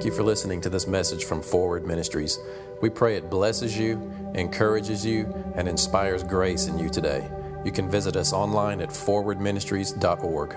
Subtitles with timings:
[0.00, 2.38] Thank you for listening to this message from Forward Ministries.
[2.80, 7.30] We pray it blesses you, encourages you, and inspires grace in you today.
[7.66, 10.56] You can visit us online at forwardministries.org.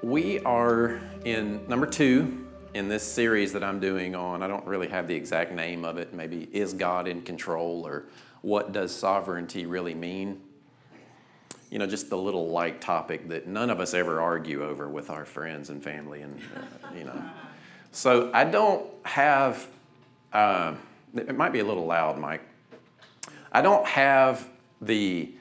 [0.00, 4.88] We are in number two in this series that I'm doing on, I don't really
[4.88, 8.06] have the exact name of it, maybe Is God in Control or
[8.40, 10.40] What Does Sovereignty Really Mean?
[11.74, 15.10] You know, just the little light topic that none of us ever argue over with
[15.10, 17.20] our friends and family, and, uh, you know.
[17.90, 19.66] So I don't have,
[20.32, 20.74] uh,
[21.16, 22.42] it might be a little loud, Mike.
[23.50, 24.48] I don't have
[24.80, 25.32] the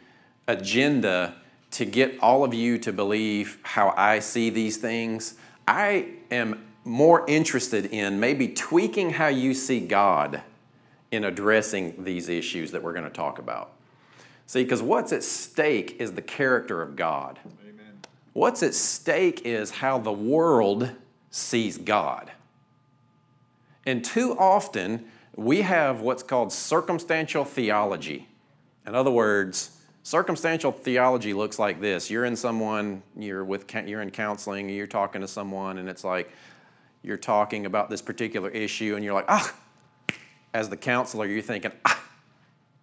[0.48, 1.36] agenda
[1.70, 5.36] to get all of you to believe how I see these things.
[5.68, 10.42] I am more interested in maybe tweaking how you see God
[11.12, 13.74] in addressing these issues that we're going to talk about.
[14.46, 17.40] See, because what's at stake is the character of God.
[17.64, 18.00] Amen.
[18.34, 20.92] What's at stake is how the world
[21.32, 22.32] sees God.
[23.86, 25.06] And too often,
[25.36, 28.28] we have what's called circumstantial theology.
[28.86, 29.74] In other words,
[30.06, 32.12] Circumstantial theology looks like this.
[32.12, 36.30] You're in someone, you're with you're in counseling, you're talking to someone and it's like
[37.04, 39.54] you're talking about this particular issue and you're like, "Ah."
[40.54, 42.03] As the counselor, you're thinking, "Ah,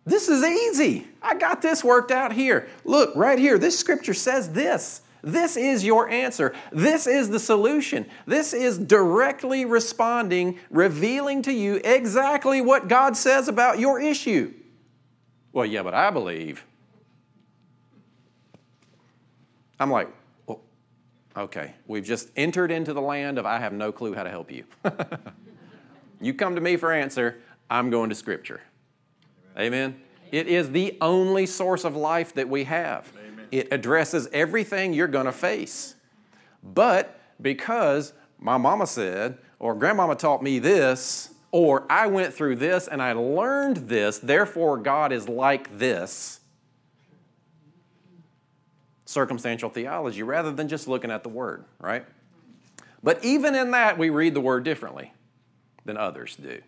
[0.04, 1.06] this is easy.
[1.22, 2.68] I got this worked out here.
[2.84, 5.02] Look, right here, this scripture says this.
[5.22, 6.54] This is your answer.
[6.72, 8.06] This is the solution.
[8.26, 14.54] This is directly responding, revealing to you exactly what God says about your issue.
[15.52, 16.64] Well, yeah, but I believe
[19.78, 20.08] I'm like,
[20.46, 20.60] well,
[21.36, 24.50] okay, we've just entered into the land of I have no clue how to help
[24.50, 24.64] you.
[26.20, 28.60] you come to me for answer, I'm going to Scripture.
[29.58, 30.00] Amen.
[30.32, 33.12] It is the only source of life that we have.
[33.18, 33.46] Amen.
[33.50, 35.96] It addresses everything you're going to face.
[36.62, 42.86] But because my mama said, or grandmama taught me this, or I went through this
[42.86, 46.40] and I learned this, therefore God is like this
[49.04, 52.06] circumstantial theology rather than just looking at the word, right?
[53.02, 55.12] But even in that, we read the word differently
[55.84, 56.60] than others do.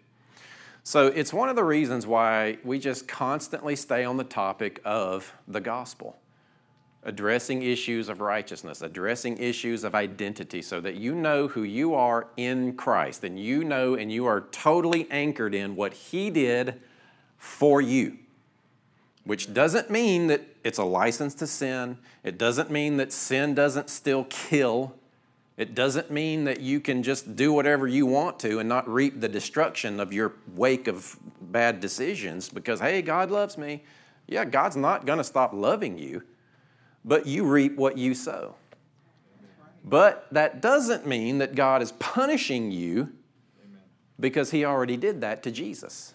[0.85, 5.33] So it's one of the reasons why we just constantly stay on the topic of
[5.47, 6.19] the gospel,
[7.05, 12.27] addressing issues of righteousness, addressing issues of identity, so that you know who you are
[12.37, 16.81] in Christ and you know and you are totally anchored in what He did
[17.39, 18.19] for you
[19.25, 21.99] which doesn't mean that it's a license to sin.
[22.25, 24.95] It doesn't mean that sin doesn't still kill.
[25.57, 29.21] It doesn't mean that you can just do whatever you want to and not reap
[29.21, 33.85] the destruction of your wake of bad decisions because, hey, God loves me.
[34.27, 36.23] Yeah, God's not going to stop loving you,
[37.05, 38.55] but you reap what you sow.
[39.85, 43.13] But that doesn't mean that God is punishing you
[44.19, 46.15] because He already did that to Jesus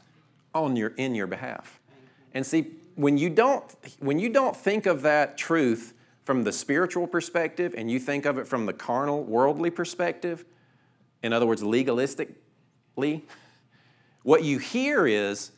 [0.56, 1.80] on your, in your behalf.
[2.34, 3.64] And see, when you don't
[4.00, 5.94] when you don't think of that truth
[6.28, 10.44] from the spiritual perspective and you think of it from the carnal worldly perspective
[11.24, 13.22] in other words legalistically
[14.24, 15.52] what you hear is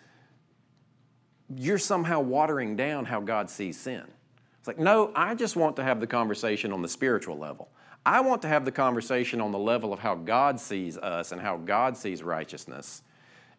[1.55, 4.03] you're somehow watering down how God sees sin
[4.59, 7.69] it's like no I just want to have the conversation on the spiritual level
[8.05, 11.41] I want to have the conversation on the level of how God sees us and
[11.41, 13.01] how God sees righteousness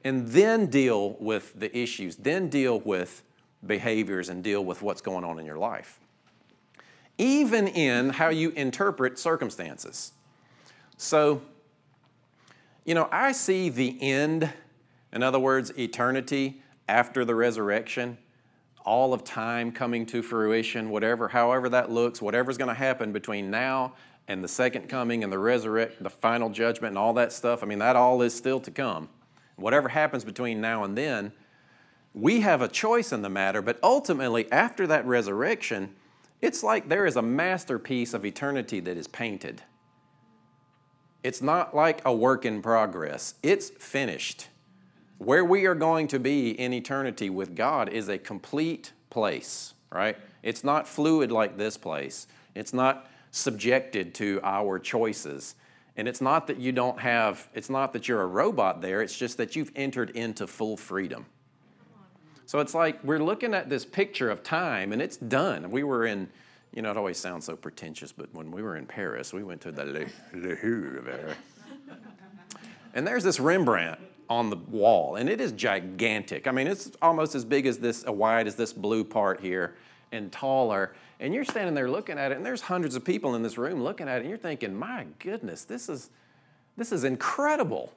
[0.04, 3.24] and then deal with the issues then deal with
[3.66, 5.99] behaviors and deal with what's going on in your life.
[7.20, 10.12] Even in how you interpret circumstances.
[10.96, 11.42] So,
[12.86, 14.50] you know, I see the end,
[15.12, 18.16] in other words, eternity after the resurrection,
[18.86, 23.50] all of time coming to fruition, whatever, however that looks, whatever's going to happen between
[23.50, 23.92] now
[24.26, 27.62] and the second coming and the resurrect, the final judgment and all that stuff.
[27.62, 29.10] I mean, that all is still to come.
[29.56, 31.32] Whatever happens between now and then,
[32.14, 35.94] we have a choice in the matter, but ultimately, after that resurrection,
[36.42, 39.62] it's like there is a masterpiece of eternity that is painted.
[41.22, 44.48] It's not like a work in progress, it's finished.
[45.18, 50.16] Where we are going to be in eternity with God is a complete place, right?
[50.42, 52.26] It's not fluid like this place.
[52.54, 55.56] It's not subjected to our choices.
[55.96, 59.16] And it's not that you don't have, it's not that you're a robot there, it's
[59.16, 61.26] just that you've entered into full freedom.
[62.50, 65.70] So it's like we're looking at this picture of time and it's done.
[65.70, 66.28] We were in,
[66.74, 69.60] you know, it always sounds so pretentious, but when we were in Paris, we went
[69.60, 71.36] to the Le, Louvre.
[72.92, 76.48] And there's this Rembrandt on the wall, and it is gigantic.
[76.48, 79.76] I mean, it's almost as big as this, uh, wide as this blue part here.
[80.10, 80.92] and taller.
[81.20, 83.80] And you're standing there looking at it, and there's hundreds of people in this room
[83.80, 86.10] looking at it, and you're thinking, my goodness, this is,
[86.76, 87.92] this is incredible.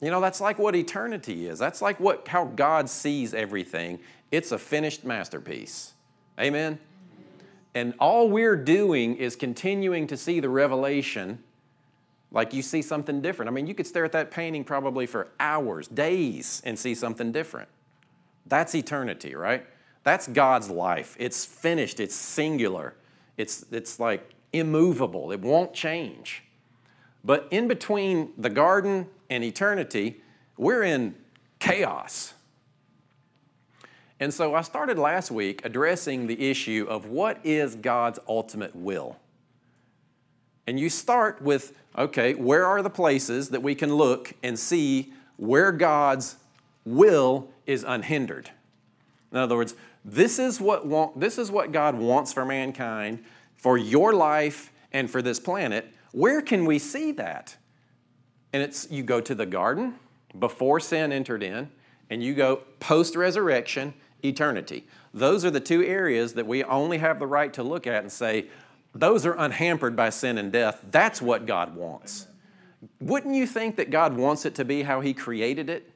[0.00, 1.58] You know, that's like what eternity is.
[1.58, 3.98] That's like what, how God sees everything.
[4.30, 5.94] It's a finished masterpiece.
[6.38, 6.78] Amen?
[7.74, 11.42] And all we're doing is continuing to see the revelation
[12.32, 13.48] like you see something different.
[13.48, 17.32] I mean, you could stare at that painting probably for hours, days, and see something
[17.32, 17.68] different.
[18.46, 19.64] That's eternity, right?
[20.02, 21.16] That's God's life.
[21.18, 22.94] It's finished, it's singular,
[23.36, 26.42] it's, it's like immovable, it won't change.
[27.26, 30.22] But in between the garden and eternity,
[30.56, 31.16] we're in
[31.58, 32.32] chaos.
[34.20, 39.16] And so I started last week addressing the issue of what is God's ultimate will.
[40.68, 45.12] And you start with okay, where are the places that we can look and see
[45.36, 46.36] where God's
[46.84, 48.50] will is unhindered?
[49.32, 49.74] In other words,
[50.04, 53.24] this is what, want, this is what God wants for mankind,
[53.56, 55.92] for your life, and for this planet.
[56.16, 57.58] Where can we see that?
[58.54, 59.96] And it's you go to the garden
[60.38, 61.68] before sin entered in,
[62.08, 63.92] and you go post resurrection,
[64.24, 64.86] eternity.
[65.12, 68.10] Those are the two areas that we only have the right to look at and
[68.10, 68.46] say,
[68.94, 70.82] those are unhampered by sin and death.
[70.90, 72.28] That's what God wants.
[72.98, 75.92] Wouldn't you think that God wants it to be how He created it?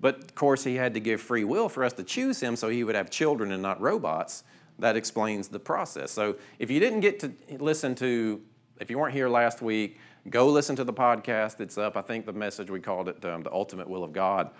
[0.00, 2.70] But of course, He had to give free will for us to choose Him so
[2.70, 4.42] He would have children and not robots.
[4.78, 6.12] That explains the process.
[6.12, 8.40] So if you didn't get to listen to,
[8.80, 11.60] if you weren't here last week, go listen to the podcast.
[11.60, 11.96] It's up.
[11.96, 14.50] I think the message we called it um, the ultimate will of God.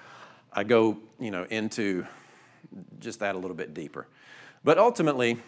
[0.52, 2.06] I go, you know, into
[2.98, 4.06] just that a little bit deeper.
[4.64, 5.38] But ultimately,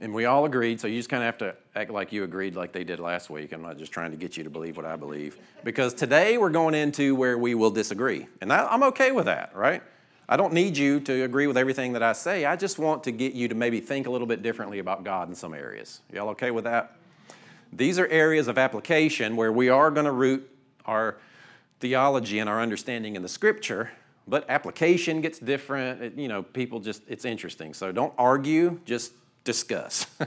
[0.00, 2.56] and we all agreed, so you just kind of have to act like you agreed
[2.56, 3.52] like they did last week.
[3.52, 5.38] I'm not just trying to get you to believe what I believe.
[5.62, 8.26] Because today we're going into where we will disagree.
[8.40, 9.82] And I'm okay with that, right?
[10.28, 12.44] I don't need you to agree with everything that I say.
[12.44, 15.28] I just want to get you to maybe think a little bit differently about God
[15.28, 16.00] in some areas.
[16.12, 16.96] Y'all okay with that?
[17.76, 20.48] These are areas of application where we are going to root
[20.86, 21.16] our
[21.80, 23.90] theology and our understanding in the scripture,
[24.28, 26.00] but application gets different.
[26.00, 27.74] It, you know, people just, it's interesting.
[27.74, 29.12] So don't argue, just
[29.42, 30.06] discuss.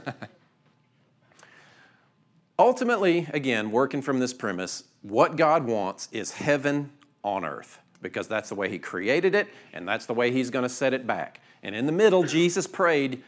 [2.60, 6.92] Ultimately, again, working from this premise, what God wants is heaven
[7.24, 10.64] on earth because that's the way He created it and that's the way He's going
[10.64, 11.40] to set it back.
[11.64, 13.24] And in the middle, Jesus prayed,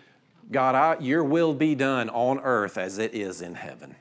[0.52, 3.96] God, I, your will be done on earth as it is in heaven.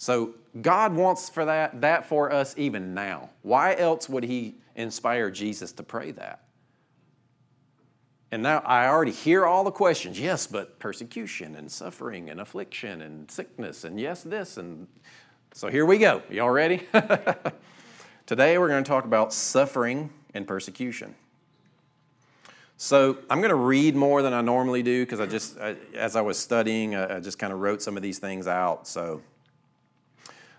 [0.00, 0.32] So
[0.62, 3.28] God wants for that, that for us even now.
[3.42, 6.44] Why else would He inspire Jesus to pray that?
[8.32, 10.18] And now I already hear all the questions.
[10.18, 14.56] Yes, but persecution and suffering and affliction and sickness and yes, this.
[14.56, 14.86] And
[15.52, 16.22] so here we go.
[16.30, 16.88] Y'all ready?
[18.26, 21.14] Today we're going to talk about suffering and persecution.
[22.78, 26.16] So I'm going to read more than I normally do because I just, I, as
[26.16, 28.88] I was studying, I, I just kind of wrote some of these things out.
[28.88, 29.20] So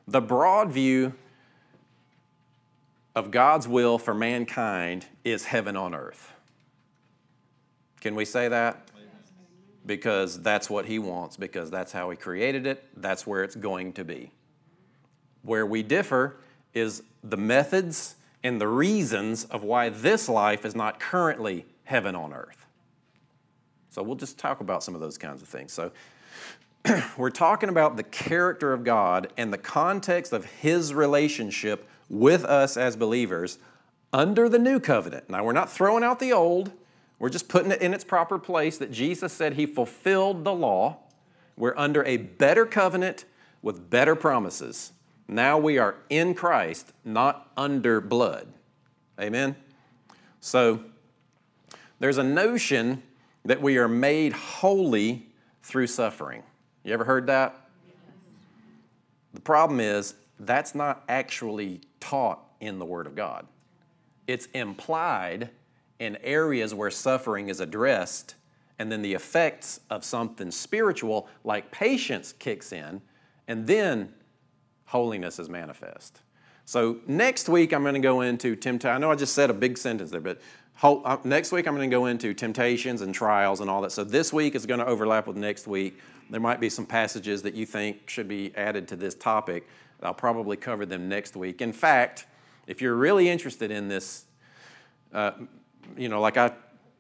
[0.08, 1.14] the broad view
[3.16, 6.32] of God's will for mankind is heaven on earth.
[8.00, 8.90] Can we say that?
[9.86, 13.94] Because that's what He wants, because that's how He created it, that's where it's going
[13.94, 14.32] to be.
[15.44, 16.38] Where we differ
[16.74, 22.34] is the methods and the reasons of why this life is not currently heaven on
[22.34, 22.66] earth.
[23.90, 25.74] So we'll just talk about some of those kinds of things.
[25.74, 25.92] So
[27.18, 32.78] we're talking about the character of God and the context of His relationship with us
[32.78, 33.60] as believers
[34.14, 35.30] under the new covenant.
[35.30, 36.72] Now, we're not throwing out the old,
[37.22, 40.98] we're just putting it in its proper place that Jesus said he fulfilled the law.
[41.56, 43.26] We're under a better covenant
[43.62, 44.92] with better promises.
[45.28, 48.48] Now we are in Christ, not under blood.
[49.20, 49.56] Amen?
[50.40, 50.84] So
[52.00, 53.04] there's a notion
[53.46, 55.28] that we are made holy
[55.62, 56.42] through suffering.
[56.84, 57.56] You ever heard that?
[59.34, 63.46] The problem is that's not actually taught in the Word of God.
[64.28, 65.50] It's implied
[66.00, 68.36] in areas where suffering is addressed,
[68.80, 73.02] and then the effects of something spiritual like patience kicks in,
[73.48, 74.14] and then
[74.86, 76.22] holiness is manifest.
[76.66, 78.96] So next week I'm going to go into temptation.
[78.96, 80.42] I know I just said a big sentence there, but
[80.82, 83.92] uh, next week I'm going to go into temptations and trials and all that.
[83.92, 86.00] So this week is going to overlap with next week.
[86.32, 89.68] There might be some passages that you think should be added to this topic.
[90.02, 91.62] I'll probably cover them next week.
[91.62, 92.26] In fact,
[92.66, 94.26] if you're really interested in this,
[95.14, 95.32] uh,
[95.98, 96.54] you know, like I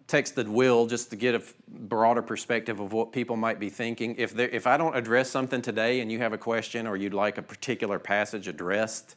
[0.08, 4.16] texted Will just to get a broader perspective of what people might be thinking.
[4.18, 7.14] If, there, if I don't address something today and you have a question or you'd
[7.14, 9.16] like a particular passage addressed,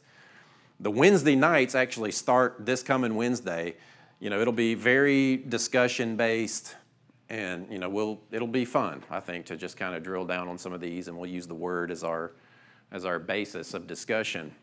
[0.79, 3.75] the Wednesday nights actually start this coming Wednesday.
[4.21, 6.75] you know, it'll be very discussion based,
[7.29, 10.47] and you know, we'll it'll be fun, I think, to just kind of drill down
[10.47, 12.33] on some of these, and we'll use the word as our
[12.91, 14.53] as our basis of discussion.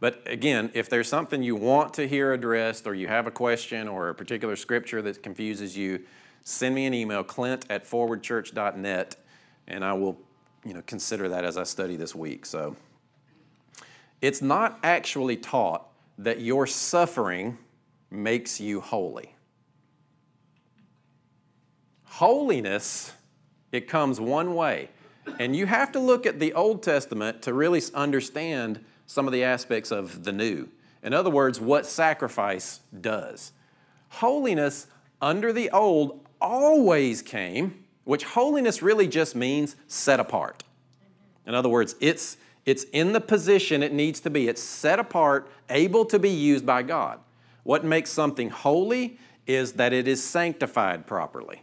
[0.00, 3.88] But again, if there's something you want to hear addressed, or you have a question,
[3.88, 6.02] or a particular scripture that confuses you,
[6.42, 9.16] send me an email, clint at forwardchurch.net,
[9.68, 10.18] and I will
[10.64, 12.46] you know, consider that as I study this week.
[12.46, 12.76] So
[14.20, 15.88] it's not actually taught
[16.18, 17.58] that your suffering
[18.10, 19.31] makes you holy.
[22.16, 23.14] Holiness,
[23.72, 24.90] it comes one way.
[25.38, 29.44] And you have to look at the Old Testament to really understand some of the
[29.44, 30.68] aspects of the New.
[31.02, 33.52] In other words, what sacrifice does.
[34.10, 34.88] Holiness
[35.22, 40.64] under the Old always came, which holiness really just means set apart.
[41.46, 45.48] In other words, it's, it's in the position it needs to be, it's set apart,
[45.70, 47.20] able to be used by God.
[47.62, 51.62] What makes something holy is that it is sanctified properly.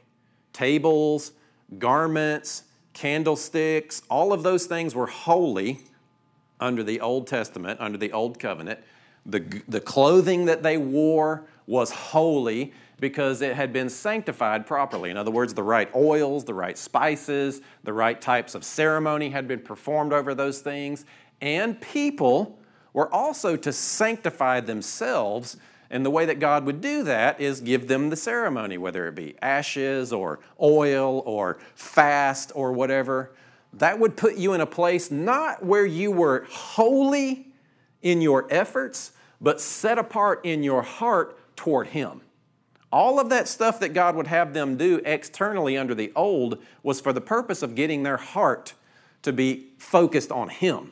[0.59, 1.31] Tables,
[1.77, 5.79] garments, candlesticks, all of those things were holy
[6.59, 8.77] under the Old Testament, under the Old Covenant.
[9.25, 15.09] The, the clothing that they wore was holy because it had been sanctified properly.
[15.09, 19.47] In other words, the right oils, the right spices, the right types of ceremony had
[19.47, 21.05] been performed over those things.
[21.39, 22.59] And people
[22.91, 25.55] were also to sanctify themselves.
[25.89, 29.15] And the way that God would do that is give them the ceremony, whether it
[29.15, 33.31] be ashes or oil or fast or whatever.
[33.73, 37.47] That would put you in a place not where you were holy
[38.01, 42.21] in your efforts, but set apart in your heart toward Him.
[42.91, 46.99] All of that stuff that God would have them do externally under the old was
[46.99, 48.73] for the purpose of getting their heart
[49.21, 50.91] to be focused on Him,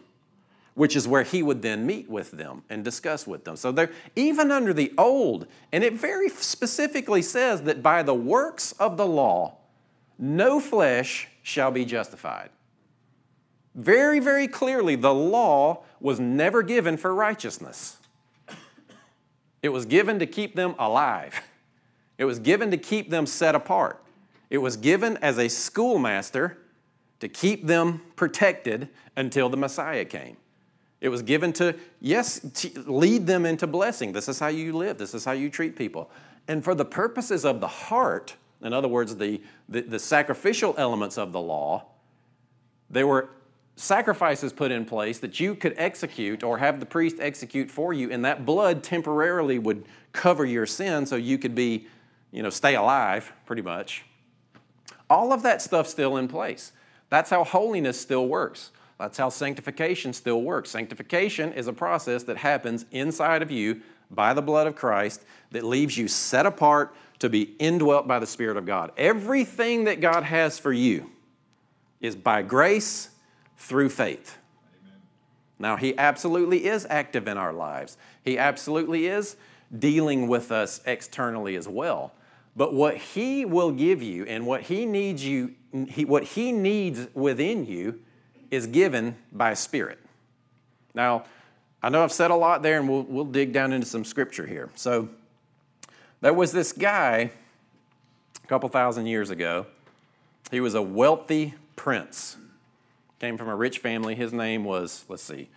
[0.78, 3.56] which is where He would then meet with them and discuss with them.
[3.56, 8.74] So they're even under the old, and it very specifically says that by the works
[8.74, 9.58] of the law,
[10.20, 12.52] no flesh shall be justified.
[13.74, 17.98] Very, very clearly, the law was never given for righteousness.
[19.64, 21.42] It was given to keep them alive.
[22.20, 24.04] It was given to keep them set apart.
[24.52, 26.60] It was given as a schoolmaster
[27.20, 30.38] to keep them protected until the Messiah came.
[31.00, 34.14] It was given to, yes, to lead them into blessing.
[34.14, 36.10] This is how you live, this is how you treat people.
[36.48, 41.18] And for the purposes of the heart, in other words, the, the, the sacrificial elements
[41.18, 41.86] of the law,
[42.90, 43.30] there were
[43.76, 48.12] sacrifices put in place that you could execute or have the priest execute for you,
[48.12, 51.86] and that blood temporarily would cover your sin so you could be
[52.32, 54.04] you know, stay alive, pretty much.
[55.10, 56.72] All of that stuff still in place.
[57.10, 58.72] That's how holiness still works.
[59.00, 60.72] That's how sanctification still works.
[60.72, 65.64] Sanctification is a process that happens inside of you by the blood of Christ that
[65.64, 68.92] leaves you set apart to be indwelt by the Spirit of God.
[68.98, 71.12] Everything that God has for you
[72.00, 73.10] is by grace
[73.58, 74.38] through faith.
[74.84, 75.02] Amen.
[75.60, 79.36] Now, He absolutely is active in our lives, He absolutely is
[79.78, 82.14] dealing with us externally as well.
[82.56, 85.54] But what He will give you and what He needs you,
[85.90, 88.00] he, what He needs within you
[88.52, 90.00] is given by Spirit.
[90.94, 91.26] Now,
[91.82, 94.46] I know I've said a lot there, and we'll, we'll dig down into some scripture
[94.46, 94.70] here.
[94.76, 95.10] So,
[96.22, 97.32] there was this guy
[98.44, 99.68] a couple thousand years ago.
[100.50, 102.38] He was a wealthy prince,
[103.20, 104.16] came from a rich family.
[104.16, 105.50] His name was, let's see,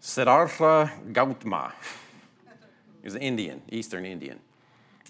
[0.00, 1.72] Siddhartha Gautama.
[3.02, 4.38] He was an Indian, Eastern Indian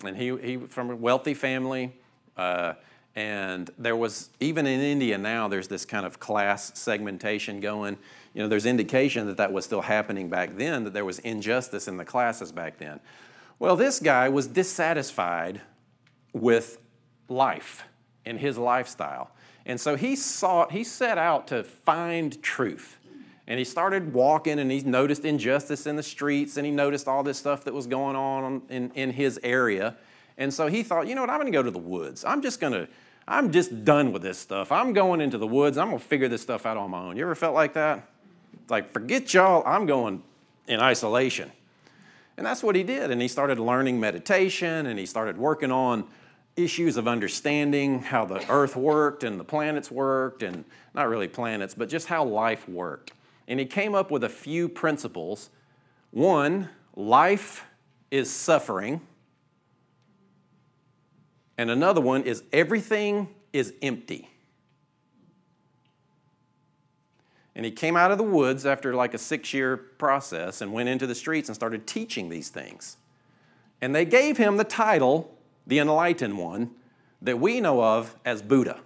[0.02, 1.92] and he, he from a wealthy family.
[2.36, 2.74] Uh,
[3.16, 7.96] and there was, even in India now, there's this kind of class segmentation going.
[8.32, 11.86] You know, there's indication that that was still happening back then, that there was injustice
[11.86, 12.98] in the classes back then.
[13.60, 15.60] Well, this guy was dissatisfied
[16.32, 16.78] with
[17.28, 17.84] life
[18.26, 19.30] and his lifestyle.
[19.64, 22.98] And so he sought, he set out to find truth.
[23.46, 27.22] And he started walking and he noticed injustice in the streets and he noticed all
[27.22, 29.96] this stuff that was going on in, in his area.
[30.36, 32.24] And so he thought, you know what, I'm going to go to the woods.
[32.24, 32.88] I'm just going to,
[33.26, 34.72] I'm just done with this stuff.
[34.72, 35.78] I'm going into the woods.
[35.78, 37.16] I'm going to figure this stuff out on my own.
[37.16, 38.08] You ever felt like that?
[38.60, 40.22] It's like, forget y'all, I'm going
[40.66, 41.52] in isolation.
[42.36, 43.10] And that's what he did.
[43.10, 46.04] And he started learning meditation and he started working on
[46.56, 50.64] issues of understanding how the earth worked and the planets worked, and
[50.94, 53.12] not really planets, but just how life worked.
[53.48, 55.50] And he came up with a few principles.
[56.12, 57.64] One, life
[58.10, 59.00] is suffering.
[61.56, 64.28] And another one is everything is empty.
[67.54, 70.88] And he came out of the woods after like a six year process and went
[70.88, 72.96] into the streets and started teaching these things.
[73.80, 76.72] And they gave him the title, the enlightened one,
[77.22, 78.80] that we know of as Buddha.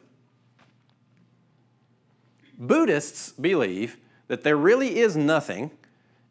[2.59, 3.97] Buddhists believe
[4.27, 5.71] that there really is nothing,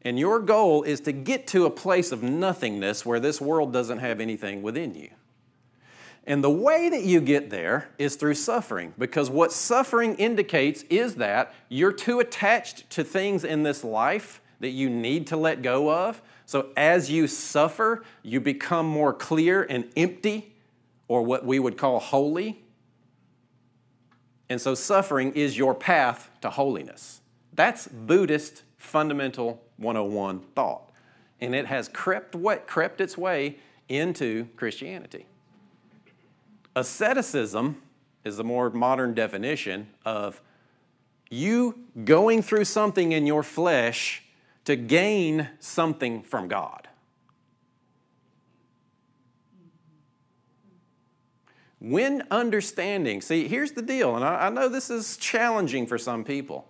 [0.04, 4.00] and your goal is to get to a place of nothingness where this world doesn't
[4.00, 5.10] have anything within you.
[6.28, 11.16] And the way that you get there is through suffering, because what suffering indicates is
[11.16, 15.90] that you're too attached to things in this life that you need to let go
[15.90, 16.22] of.
[16.46, 20.54] So as you suffer, you become more clear and empty,
[21.08, 22.62] or what we would call holy.
[24.50, 27.22] And so suffering is your path to holiness.
[27.54, 30.92] That's Buddhist fundamental 101 thought.
[31.40, 35.26] And it has crept, what, crept its way into Christianity.
[36.78, 37.82] Asceticism
[38.24, 40.40] is the more modern definition of
[41.28, 44.22] you going through something in your flesh
[44.66, 46.88] to gain something from God.
[51.80, 56.24] When understanding, see, here's the deal, and I, I, know this is challenging for some
[56.24, 56.70] people,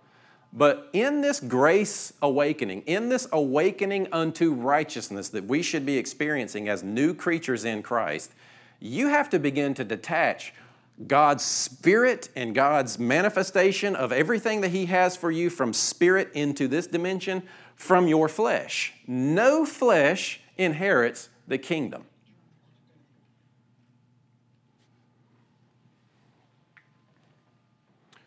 [0.54, 6.66] but in this grace awakening, in this awakening unto righteousness that we should be experiencing
[6.66, 8.32] as new creatures in Christ,
[8.80, 10.52] you have to begin to detach
[11.06, 16.66] God's spirit and God's manifestation of everything that He has for you from spirit into
[16.66, 17.42] this dimension
[17.76, 18.92] from your flesh.
[19.06, 22.04] No flesh inherits the kingdom.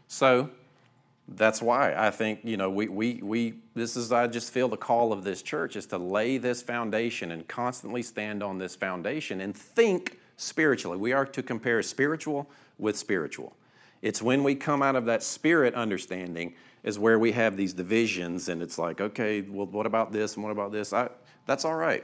[0.08, 0.50] So
[1.27, 4.77] that's why I think, you know, we, we, we, this is, I just feel the
[4.77, 9.41] call of this church is to lay this foundation and constantly stand on this foundation
[9.41, 10.98] and think spiritually.
[10.98, 13.55] We are to compare spiritual with spiritual.
[14.01, 18.50] It's when we come out of that spirit understanding is where we have these divisions
[18.50, 20.94] and it's like, okay, well, what about this and what about this?
[20.94, 21.09] I,
[21.46, 22.03] that's all right.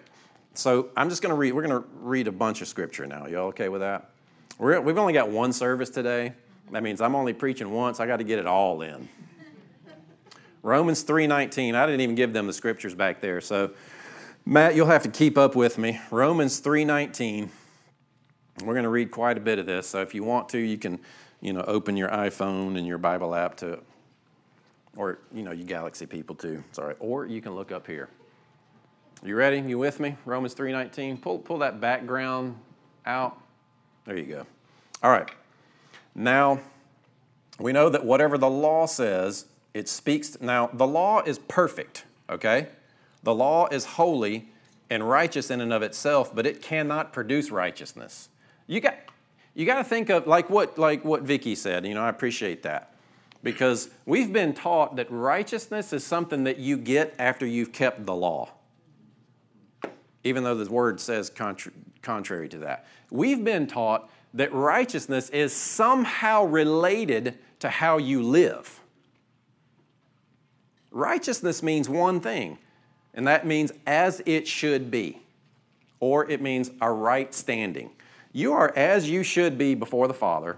[0.54, 3.26] So I'm just going to read, we're going to read a bunch of scripture now.
[3.26, 4.12] You all okay with that?
[4.60, 6.34] We're, we've only got one service today.
[6.72, 8.00] That means I'm only preaching once.
[8.00, 9.08] I got to get it all in.
[10.64, 11.76] Romans 3:19.
[11.76, 13.40] I didn't even give them the scriptures back there.
[13.40, 13.72] So
[14.46, 16.02] Matt, you'll have to keep up with me.
[16.12, 17.50] Romans 3:19.
[18.64, 20.78] We're going to read quite a bit of this, so if you want to, you
[20.78, 21.00] can,
[21.42, 23.80] you know, open your iPhone and your Bible app to,
[24.96, 26.64] or you know, you Galaxy people too.
[26.72, 28.10] Sorry, or you can look up here.
[29.24, 29.60] You ready?
[29.60, 30.16] You with me?
[30.26, 31.22] Romans 3:19.
[31.22, 32.58] Pull pull that background
[33.06, 33.40] out.
[34.06, 34.46] There you go.
[35.04, 35.30] All right.
[36.16, 36.60] Now,
[37.60, 40.42] we know that whatever the law says, it speaks.
[40.42, 42.06] Now, the law is perfect.
[42.28, 42.70] Okay,
[43.22, 44.50] the law is holy
[44.90, 48.30] and righteous in and of itself, but it cannot produce righteousness.
[48.68, 48.98] You got,
[49.56, 51.86] you got to think of like what, like what Vicky said.
[51.86, 52.94] You know, I appreciate that
[53.44, 58.14] because we've been taught that righteousness is something that you get after you've kept the
[58.14, 58.50] law,
[60.24, 62.86] even though the word says contra- contrary to that.
[63.10, 68.82] We've been taught that righteousness is somehow related to how you live.
[70.92, 72.58] Righteousness means one thing,
[73.14, 75.22] and that means as it should be,
[76.00, 77.92] or it means a right standing.
[78.38, 80.58] You are as you should be before the Father.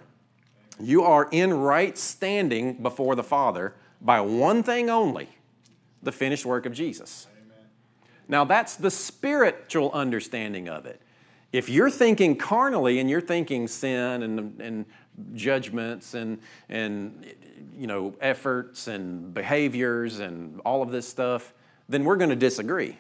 [0.82, 5.30] You are in right standing before the Father by one thing only
[6.04, 7.28] the finished work of Jesus.
[7.32, 7.68] Amen.
[8.28, 11.02] Now, that's the spiritual understanding of it.
[11.54, 14.86] If you're thinking carnally and you're thinking sin and, and
[15.34, 17.34] judgments and, and
[17.78, 21.54] you know, efforts and behaviors and all of this stuff,
[21.88, 22.98] then we're going to disagree.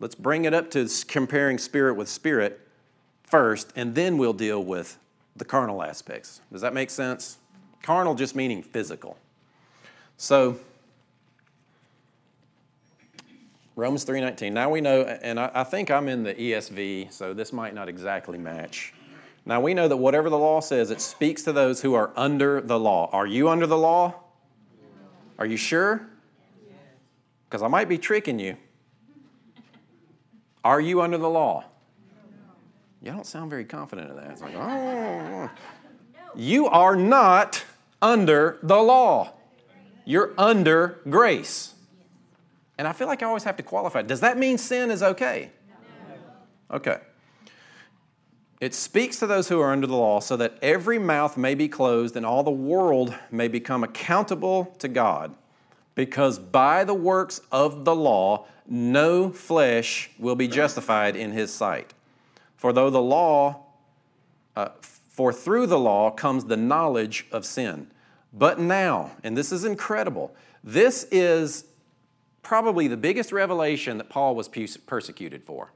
[0.00, 2.64] Let's bring it up to comparing spirit with spirit
[3.30, 4.98] first, and then we'll deal with
[5.36, 6.40] the carnal aspects.
[6.52, 7.38] Does that make sense?
[7.82, 9.16] Carnal just meaning physical.
[10.16, 10.58] So,
[13.76, 14.52] Romans 3.19.
[14.52, 17.88] Now we know, and I, I, think I'm in the ESV, so this might not
[17.88, 18.92] exactly match.
[19.46, 22.60] Now we know that whatever the law says, it speaks to those who are under
[22.60, 23.08] the law.
[23.12, 24.14] Are you under the law?
[25.38, 26.08] Are you sure?
[27.48, 28.56] Because I might be tricking you.
[30.64, 31.64] Are you under the law?
[33.08, 34.30] You don't sound very confident of that.
[34.32, 35.50] It's like, oh, oh.
[36.34, 37.64] You are not
[38.02, 39.32] under the law.
[40.04, 41.72] You're under grace.
[42.76, 44.02] And I feel like I always have to qualify.
[44.02, 45.52] Does that mean sin is okay?
[46.70, 46.98] Okay.
[48.60, 51.66] It speaks to those who are under the law so that every mouth may be
[51.66, 55.34] closed and all the world may become accountable to God.
[55.94, 61.94] Because by the works of the law, no flesh will be justified in his sight.
[62.58, 63.66] For though the law,
[64.56, 67.86] uh, for through the law comes the knowledge of sin.
[68.32, 71.64] But now, and this is incredible, this is
[72.42, 75.72] probably the biggest revelation that Paul was persecuted for.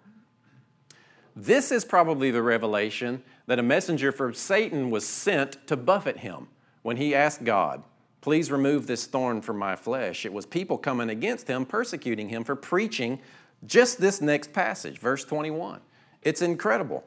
[1.34, 6.48] This is probably the revelation that a messenger from Satan was sent to buffet him
[6.82, 7.82] when he asked God,
[8.20, 10.24] Please remove this thorn from my flesh.
[10.24, 13.20] It was people coming against him, persecuting him for preaching
[13.66, 15.80] just this next passage, verse 21.
[16.22, 17.04] It's incredible.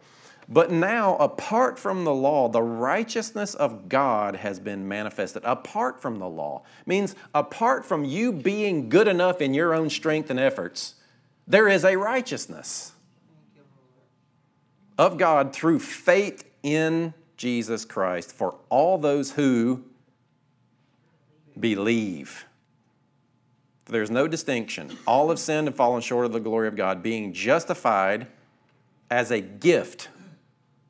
[0.48, 5.44] But now, apart from the law, the righteousness of God has been manifested.
[5.44, 10.30] Apart from the law means apart from you being good enough in your own strength
[10.30, 10.96] and efforts,
[11.48, 12.92] there is a righteousness
[14.98, 19.84] of God through faith in Jesus Christ for all those who
[21.60, 22.46] believe.
[23.88, 24.98] There's no distinction.
[25.06, 28.28] All have sinned and fallen short of the glory of God, being justified
[29.10, 30.10] as a gift.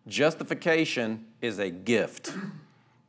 [0.08, 2.34] Justification is a gift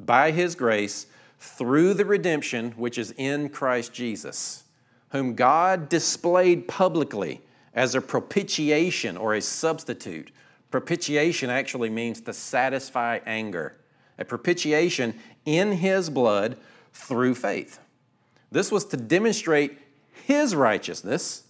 [0.00, 1.06] by His grace
[1.38, 4.64] through the redemption which is in Christ Jesus,
[5.10, 7.42] whom God displayed publicly
[7.74, 10.30] as a propitiation or a substitute.
[10.70, 13.76] Propitiation actually means to satisfy anger.
[14.18, 16.56] A propitiation in His blood
[16.92, 17.78] through faith.
[18.50, 19.78] This was to demonstrate
[20.26, 21.44] his righteousness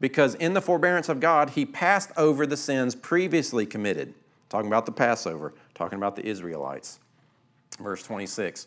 [0.00, 4.14] because in the forbearance of God, he passed over the sins previously committed.
[4.48, 6.98] Talking about the Passover, talking about the Israelites.
[7.80, 8.66] Verse 26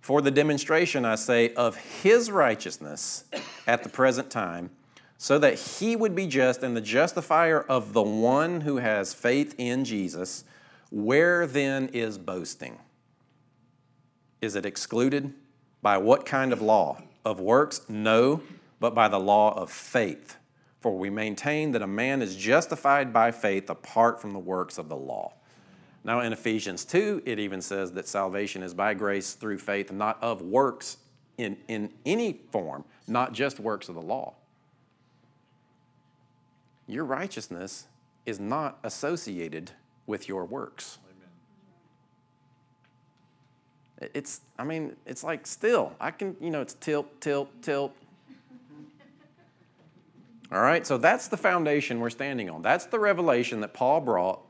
[0.00, 3.24] For the demonstration, I say, of his righteousness
[3.66, 4.70] at the present time,
[5.18, 9.54] so that he would be just and the justifier of the one who has faith
[9.58, 10.44] in Jesus,
[10.90, 12.78] where then is boasting?
[14.40, 15.32] Is it excluded?
[15.82, 17.02] By what kind of law?
[17.24, 17.80] Of works?
[17.88, 18.42] No,
[18.80, 20.36] but by the law of faith.
[20.80, 24.88] For we maintain that a man is justified by faith apart from the works of
[24.88, 25.32] the law.
[26.04, 30.22] Now, in Ephesians 2, it even says that salvation is by grace through faith, not
[30.22, 30.98] of works
[31.36, 34.34] in, in any form, not just works of the law.
[36.86, 37.86] Your righteousness
[38.24, 39.72] is not associated
[40.06, 40.98] with your works.
[44.00, 45.94] It's, I mean, it's like still.
[46.00, 47.92] I can, you know, it's tilt, tilt, tilt.
[50.52, 52.62] All right, so that's the foundation we're standing on.
[52.62, 54.40] That's the revelation that Paul brought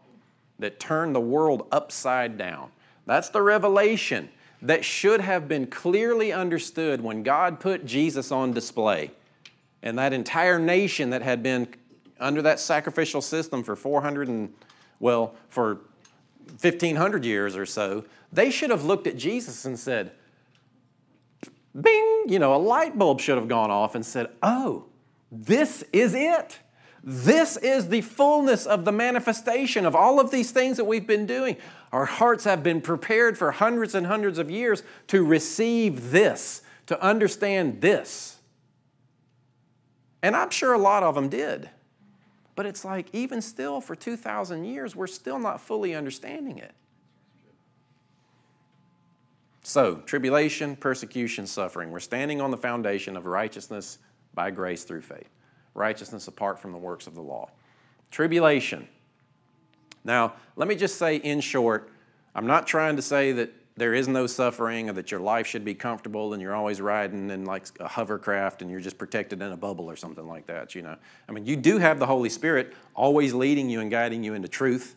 [0.59, 2.71] that turned the world upside down.
[3.07, 4.29] That's the revelation
[4.63, 9.11] that should have been clearly understood when God put Jesus on display.
[9.83, 11.69] And that entire nation that had been
[12.19, 14.53] under that sacrificial system for 400 and,
[14.99, 15.81] well, for
[16.61, 20.13] 1500 years or so, they should have looked at Jesus and said,
[21.79, 24.87] Bing, you know, a light bulb should have gone off and said, Oh,
[25.31, 26.59] this is it.
[27.03, 31.25] This is the fullness of the manifestation of all of these things that we've been
[31.25, 31.57] doing.
[31.93, 37.01] Our hearts have been prepared for hundreds and hundreds of years to receive this, to
[37.01, 38.39] understand this.
[40.21, 41.71] And I'm sure a lot of them did.
[42.57, 46.73] But it's like, even still, for 2,000 years, we're still not fully understanding it.
[49.62, 51.91] So, tribulation, persecution, suffering.
[51.91, 53.99] We're standing on the foundation of righteousness
[54.37, 55.29] by grace through faith,
[55.75, 57.51] righteousness apart from the works of the law.
[58.12, 58.87] Tribulation.
[60.05, 61.90] Now, let me just say in short,
[62.37, 65.64] I'm not trying to say that there is no suffering or that your life should
[65.64, 69.53] be comfortable and you're always riding in like a hovercraft and you're just protected in
[69.53, 70.96] a bubble or something like that, you know.
[71.29, 74.49] I mean, you do have the Holy Spirit always leading you and guiding you into
[74.49, 74.94] truth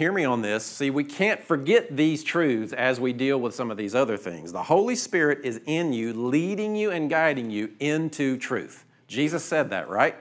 [0.00, 0.64] hear me on this.
[0.64, 4.50] See, we can't forget these truths as we deal with some of these other things.
[4.50, 8.86] The Holy Spirit is in you, leading you and guiding you into truth.
[9.08, 10.16] Jesus said that, right?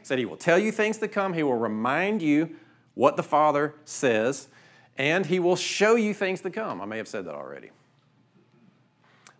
[0.00, 2.56] He said he will tell you things to come, he will remind you
[2.92, 4.48] what the Father says,
[4.98, 6.82] and he will show you things to come.
[6.82, 7.70] I may have said that already.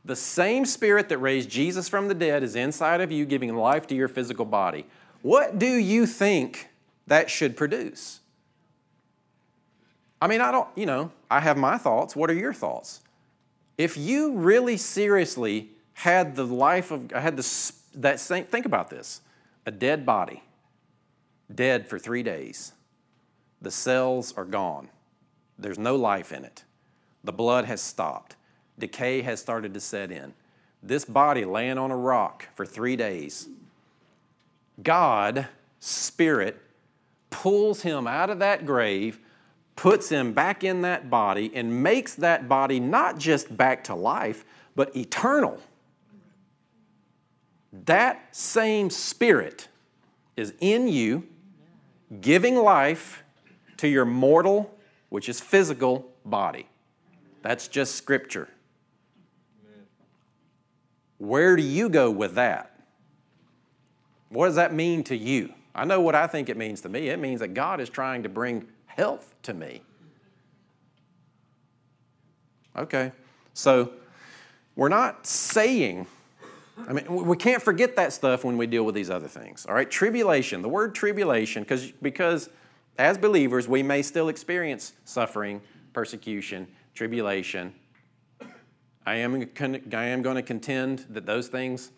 [0.07, 3.87] The same Spirit that raised Jesus from the dead is inside of you, giving life
[3.89, 4.87] to your physical body.
[5.21, 6.71] What do you think
[7.07, 8.21] that should produce?
[10.23, 12.15] I mean, I don't, you know, I have my thoughts.
[12.15, 13.01] What are your thoughts?
[13.77, 18.89] If you really seriously had the life of, I had the, that same, think about
[18.89, 19.21] this
[19.67, 20.45] a dead body,
[21.53, 22.73] dead for three days.
[23.61, 24.91] The cells are gone,
[25.59, 26.63] there's no life in it.
[27.25, 28.37] The blood has stopped,
[28.79, 30.35] decay has started to set in.
[30.85, 33.49] This body laying on a rock for three days,
[34.81, 35.49] God,
[35.81, 36.63] Spirit,
[37.31, 39.19] pulls him out of that grave
[39.77, 44.45] puts him back in that body and makes that body not just back to life,
[44.75, 45.61] but eternal.
[47.87, 49.69] That same spirit
[50.37, 51.27] is in you,
[52.21, 53.23] giving life
[53.79, 54.75] to your mortal,
[55.09, 56.67] which is physical, body.
[57.43, 58.49] That's just scripture.
[61.19, 62.81] Where do you go with that?
[64.29, 65.53] What does that mean to you?
[65.75, 67.09] I know what I think it means to me.
[67.09, 69.83] It means that God is trying to bring health to me.
[72.77, 73.13] Okay,
[73.55, 73.93] so
[74.77, 76.07] we're not saying,
[76.89, 79.67] I mean, we can't forget that stuff when we deal with these other things.
[79.67, 82.49] All right, tribulation, the word tribulation, because because
[82.99, 85.61] as believers, we may still experience suffering,
[85.93, 87.75] persecution, tribulation.
[89.05, 89.35] I am,
[89.93, 91.91] I am going to contend that those things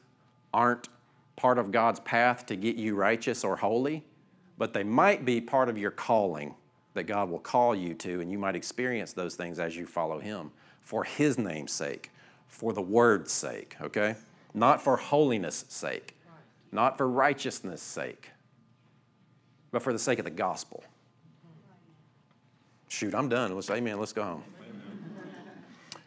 [0.53, 0.89] aren't
[1.37, 4.05] part of God's path to get you righteous or holy,
[4.57, 6.55] but they might be part of your calling
[6.95, 10.19] that God will call you to, and you might experience those things as you follow
[10.21, 12.11] Him for His name's sake,
[12.49, 14.17] for the Word's sake, okay?
[14.55, 16.17] Not for holiness' sake,
[16.71, 18.31] not for righteousness' sake,
[19.73, 20.85] but for the sake of the gospel.
[22.89, 23.53] Shoot, I'm done.
[23.55, 23.99] Let's amen.
[23.99, 24.45] Let's go home.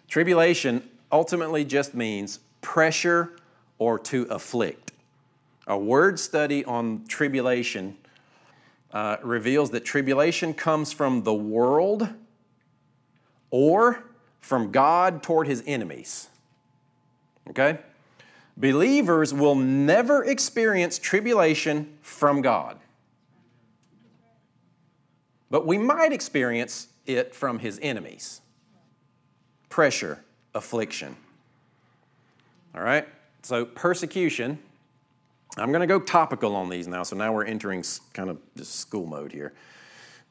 [0.07, 3.33] Tribulation ultimately just means pressure
[3.77, 4.93] or to afflict.
[5.67, 7.97] A word study on tribulation
[8.91, 12.09] uh, reveals that tribulation comes from the world
[13.49, 14.03] or
[14.39, 16.29] from God toward his enemies.
[17.49, 17.79] Okay?
[18.55, 22.79] Believers will never experience tribulation from God.
[25.49, 28.41] But we might experience it from his enemies
[29.69, 30.23] pressure,
[30.55, 31.15] affliction.
[32.73, 33.07] All right?
[33.43, 34.59] So, persecution.
[35.55, 37.03] I'm going to go topical on these now.
[37.03, 37.83] So now we're entering
[38.13, 39.53] kind of school mode here.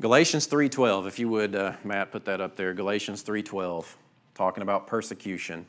[0.01, 2.75] Galatians 3:12, if you would, uh, Matt, put that up there.
[2.75, 3.97] Galatians 3:12,
[4.35, 5.65] talking about persecution.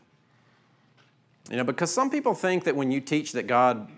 [1.50, 3.90] You know, because some people think that when you teach that God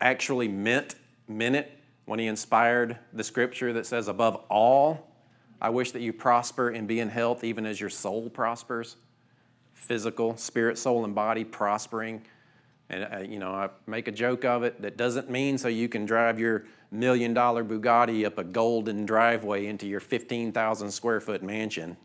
[0.00, 0.94] actually meant
[1.28, 1.70] meant it
[2.06, 5.06] when He inspired the Scripture that says, "Above all,
[5.60, 8.96] I wish that you prosper and be in health, even as your soul prospers."
[9.74, 12.24] Physical, spirit, soul, and body prospering.
[12.90, 14.80] And, uh, you know, I make a joke of it.
[14.80, 19.66] That doesn't mean so you can drive your million dollar Bugatti up a golden driveway
[19.66, 21.96] into your 15,000 square foot mansion.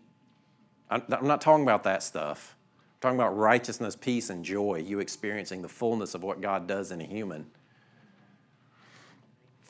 [0.89, 2.55] I'm, I'm not talking about that stuff.
[2.95, 6.91] I'm talking about righteousness, peace, and joy, you experiencing the fullness of what God does
[6.91, 7.45] in a human.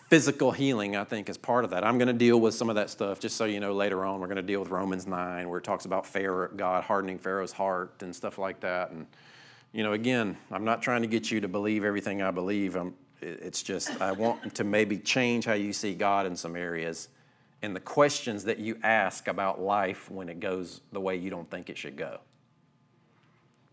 [0.10, 1.84] Physical healing, I think, is part of that.
[1.84, 4.20] I'm going to deal with some of that stuff, just so you know, later on.
[4.20, 7.52] We're going to deal with Romans 9, where it talks about Pharaoh, God hardening Pharaoh's
[7.52, 8.92] heart and stuff like that.
[8.92, 9.08] And
[9.74, 12.76] you know, again, I'm not trying to get you to believe everything I believe.
[12.76, 17.10] I'm, it's just, I want to maybe change how you see God in some areas
[17.64, 21.50] and the questions that you ask about life when it goes the way you don't
[21.50, 22.20] think it should go.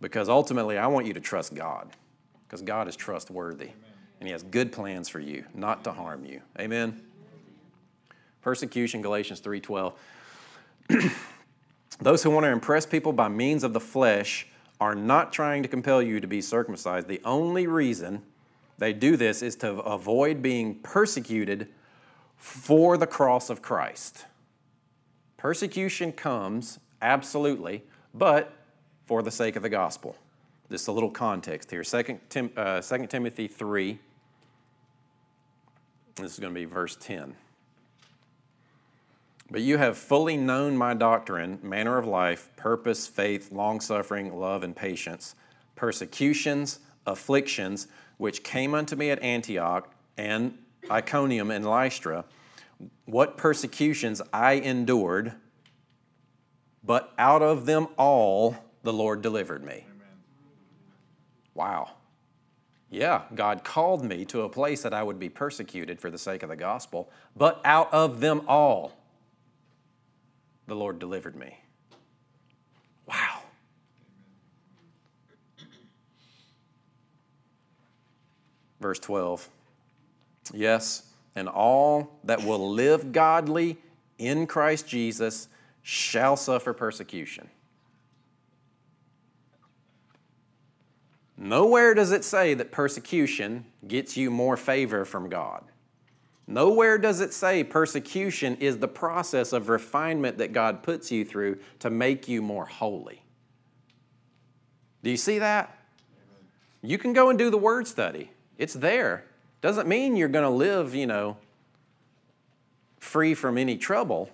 [0.01, 1.91] Because ultimately, I want you to trust God,
[2.47, 3.75] because God is trustworthy Amen.
[4.21, 6.41] and He has good plans for you, not to harm you.
[6.59, 7.03] Amen.
[8.41, 9.93] Persecution, Galatians 3:12.
[12.01, 14.47] Those who want to impress people by means of the flesh
[14.81, 17.07] are not trying to compel you to be circumcised.
[17.07, 18.23] The only reason
[18.79, 21.69] they do this is to avoid being persecuted
[22.37, 24.25] for the cross of Christ.
[25.37, 27.83] Persecution comes, absolutely,
[28.15, 28.53] but
[29.05, 30.17] for the sake of the gospel.
[30.71, 31.83] Just a little context here.
[31.83, 33.99] 2 Tim, uh, 2 Timothy 3,
[36.17, 37.35] this is going to be verse 10.
[39.51, 44.63] But you have fully known my doctrine, manner of life, purpose, faith, long suffering, love,
[44.63, 45.35] and patience,
[45.75, 50.57] persecutions, afflictions, which came unto me at Antioch and
[50.89, 52.25] Iconium and Lystra,
[53.07, 55.33] what persecutions I endured,
[56.85, 59.85] but out of them all the Lord delivered me.
[59.91, 60.07] Amen.
[61.55, 61.91] Wow.
[62.89, 66.43] Yeah, God called me to a place that I would be persecuted for the sake
[66.43, 69.00] of the gospel, but out of them all
[70.71, 71.59] the Lord delivered me.
[73.05, 73.41] Wow.
[78.81, 79.49] Verse 12.
[80.55, 81.03] Yes,
[81.35, 83.79] and all that will live godly
[84.17, 85.49] in Christ Jesus
[85.83, 87.51] shall suffer persecution.
[91.37, 95.65] Nowhere does it say that persecution gets you more favor from God.
[96.51, 101.61] Nowhere does it say persecution is the process of refinement that God puts you through
[101.79, 103.23] to make you more holy.
[105.05, 105.79] Do you see that?
[106.83, 108.33] You can go and do the word study.
[108.59, 109.25] It's there.
[109.61, 111.37] Doesn't mean you're going to live, you know,
[112.99, 114.29] free from any trouble,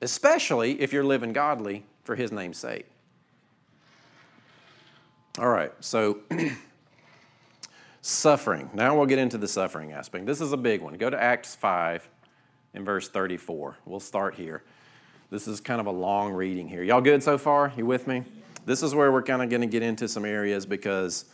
[0.00, 2.86] especially if you're living godly for his name's sake.
[5.38, 6.20] All right, so
[8.02, 8.70] Suffering.
[8.72, 10.26] Now we'll get into the suffering aspect.
[10.26, 10.94] This is a big one.
[10.94, 12.08] Go to Acts 5
[12.74, 13.76] in verse 34.
[13.84, 14.62] We'll start here.
[15.30, 16.82] This is kind of a long reading here.
[16.82, 17.72] Y'all good so far?
[17.76, 18.24] You with me?
[18.66, 21.26] This is where we're kind of going to get into some areas because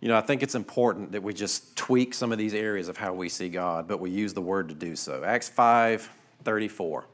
[0.00, 2.96] you know, I think it's important that we just tweak some of these areas of
[2.96, 5.22] how we see God, but we use the word to do so.
[5.24, 6.08] Acts 5
[6.42, 7.04] 34.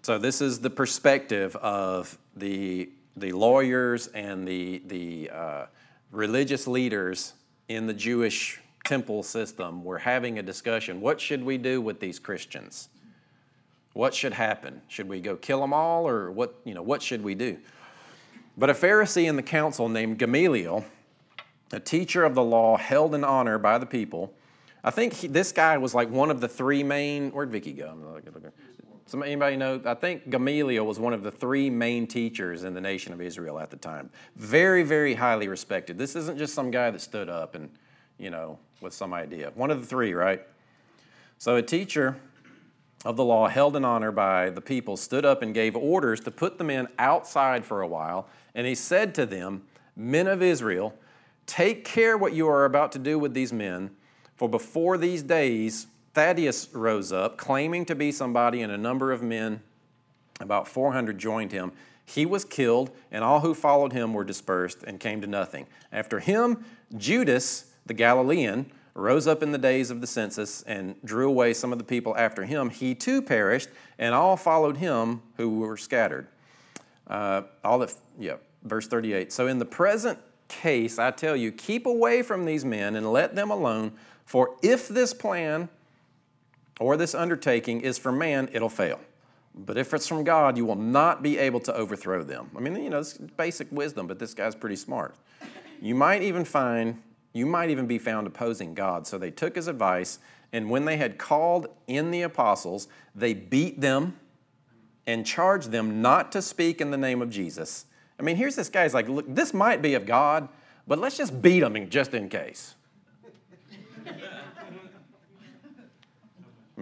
[0.00, 5.66] So, this is the perspective of the, the lawyers and the, the uh,
[6.12, 7.32] religious leaders
[7.68, 11.00] in the Jewish temple system were having a discussion.
[11.00, 12.88] What should we do with these Christians?
[13.94, 14.82] What should happen?
[14.88, 17.58] Should we go kill them all, or what, you know, what should we do?
[18.56, 20.84] But a Pharisee in the council named Gamaliel,
[21.72, 24.34] a teacher of the law held in honor by the people,
[24.84, 27.30] I think he, this guy was like one of the three main.
[27.30, 27.94] Where'd Vicky go?
[29.12, 29.78] Some, anybody know?
[29.84, 33.60] I think Gamaliel was one of the three main teachers in the nation of Israel
[33.60, 34.08] at the time.
[34.36, 35.98] Very, very highly respected.
[35.98, 37.68] This isn't just some guy that stood up and,
[38.16, 39.52] you know, with some idea.
[39.54, 40.40] One of the three, right?
[41.36, 42.16] So a teacher
[43.04, 46.30] of the law, held in honor by the people, stood up and gave orders to
[46.30, 48.28] put the men outside for a while.
[48.54, 50.94] And he said to them, Men of Israel,
[51.44, 53.90] take care what you are about to do with these men,
[54.36, 59.22] for before these days Theudas rose up, claiming to be somebody, and a number of
[59.22, 59.62] men,
[60.40, 61.72] about 400, joined him.
[62.04, 65.66] He was killed, and all who followed him were dispersed and came to nothing.
[65.90, 66.64] After him,
[66.96, 71.72] Judas the Galilean, rose up in the days of the census and drew away some
[71.72, 72.70] of the people after him.
[72.70, 76.28] He too perished, and all followed him who were scattered.
[77.06, 79.32] Uh, all that, yeah, verse 38.
[79.32, 83.34] So in the present case, I tell you, keep away from these men and let
[83.34, 83.92] them alone,
[84.24, 85.68] for if this plan
[86.80, 89.00] or this undertaking is from man, it'll fail.
[89.54, 92.50] But if it's from God, you will not be able to overthrow them.
[92.56, 95.14] I mean, you know, it's basic wisdom, but this guy's pretty smart.
[95.80, 99.06] You might even find you might even be found opposing God.
[99.06, 100.18] So they took his advice,
[100.52, 104.18] and when they had called in the apostles, they beat them
[105.06, 107.86] and charged them not to speak in the name of Jesus.
[108.18, 110.48] I mean, here's this guy's like, look, this might be of God,
[110.86, 112.74] but let's just beat them just in case.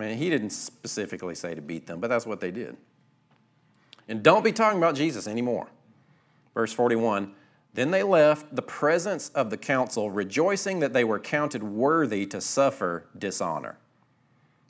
[0.01, 2.77] I mean, he didn't specifically say to beat them, but that's what they did.
[4.09, 5.69] And don't be talking about Jesus anymore.
[6.55, 7.35] Verse 41
[7.73, 12.41] then they left the presence of the council, rejoicing that they were counted worthy to
[12.41, 13.79] suffer dishonor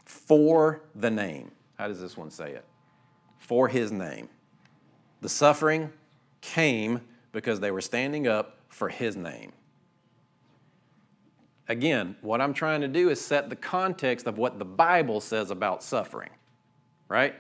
[0.05, 1.51] for the name.
[1.79, 2.65] How does this one say it?
[3.39, 4.29] For his name.
[5.23, 5.93] The suffering
[6.43, 7.01] came
[7.33, 9.53] because they were standing up for his name.
[11.71, 15.53] Again, what I'm trying to do is set the context of what the Bible says
[15.53, 16.31] about suffering,
[17.09, 17.37] right?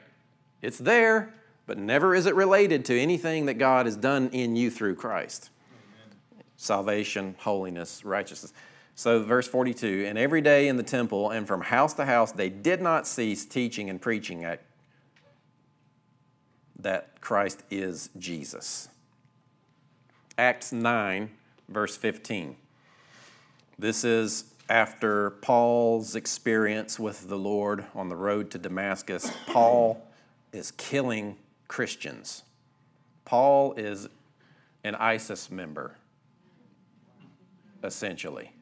[0.62, 1.34] It's there,
[1.66, 5.50] but never is it related to anything that God has done in you through Christ.
[5.72, 6.44] Amen.
[6.56, 8.52] Salvation, holiness, righteousness.
[8.94, 12.50] So, verse 42 And every day in the temple and from house to house, they
[12.50, 14.62] did not cease teaching and preaching at,
[16.78, 18.90] that Christ is Jesus.
[20.38, 21.30] Acts 9,
[21.68, 22.54] verse 15.
[23.80, 29.32] This is after Paul's experience with the Lord on the road to Damascus.
[29.46, 30.06] Paul
[30.52, 32.42] is killing Christians.
[33.24, 34.06] Paul is
[34.84, 35.96] an ISIS member,
[37.82, 38.52] essentially,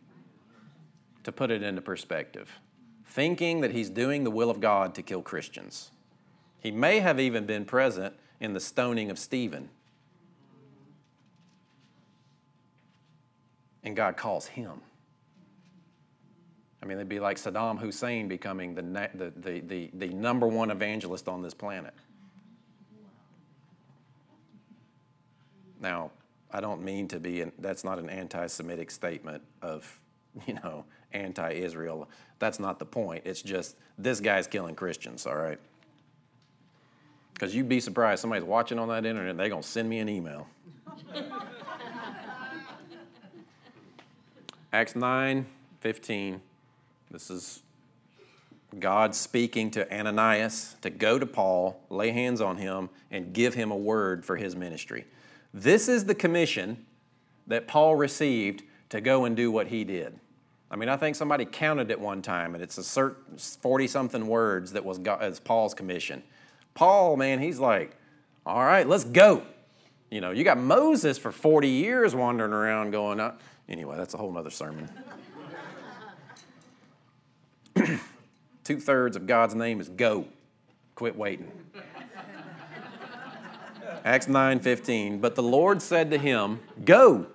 [1.24, 2.61] to put it into perspective,
[3.04, 5.90] thinking that he's doing the will of God to kill Christians.
[6.61, 9.70] He may have even been present in the stoning of Stephen.
[13.83, 14.83] And God calls him.
[16.88, 18.81] I mean, it'd be like Saddam Hussein becoming the,
[19.14, 21.92] the, the, the, the number one evangelist on this planet.
[25.83, 26.12] Now,
[26.51, 30.01] I don't mean to be, an, that's not an anti Semitic statement of,
[30.46, 32.09] you know, anti Israel.
[32.38, 33.24] That's not the point.
[33.27, 35.59] It's just this guy's killing Christians, all right?
[37.35, 40.09] Because you'd be surprised, somebody's watching on that internet, they're going to send me an
[40.09, 40.46] email.
[44.72, 45.44] Acts 9
[45.81, 46.40] 15.
[47.11, 47.62] This is
[48.78, 53.70] God speaking to Ananias to go to Paul, lay hands on him, and give him
[53.70, 55.07] a word for his ministry.
[55.55, 56.85] This is the commission
[57.47, 60.18] that Paul received to go and do what he did.
[60.70, 64.26] I mean, I think somebody counted it one time, and it's a certain 40 something
[64.26, 66.22] words that was as Paul's commission.
[66.74, 67.97] Paul, man, he's like,
[68.45, 69.43] all right, let's go.
[70.11, 73.35] You know, you got Moses for 40 years wandering around going, uh,
[73.68, 74.89] anyway, that's a whole other sermon.
[78.64, 80.26] Two thirds of God's name is go.
[80.95, 81.51] Quit waiting.
[84.05, 85.20] Acts 9:15.
[85.20, 87.26] But the Lord said to him, Go.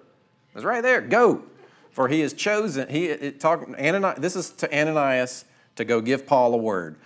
[0.55, 1.01] It's right there.
[1.01, 1.43] Go.
[1.91, 2.89] For he is chosen.
[2.89, 3.67] He it, talk,
[4.17, 6.97] this is to Ananias to go give Paul a word.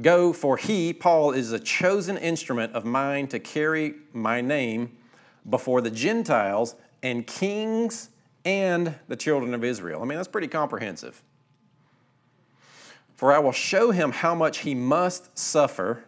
[0.00, 4.96] Go, for he, Paul, is a chosen instrument of mine to carry my name
[5.48, 8.10] before the Gentiles and kings
[8.44, 10.02] and the children of Israel.
[10.02, 11.22] I mean, that's pretty comprehensive.
[13.16, 16.04] For I will show him how much he must suffer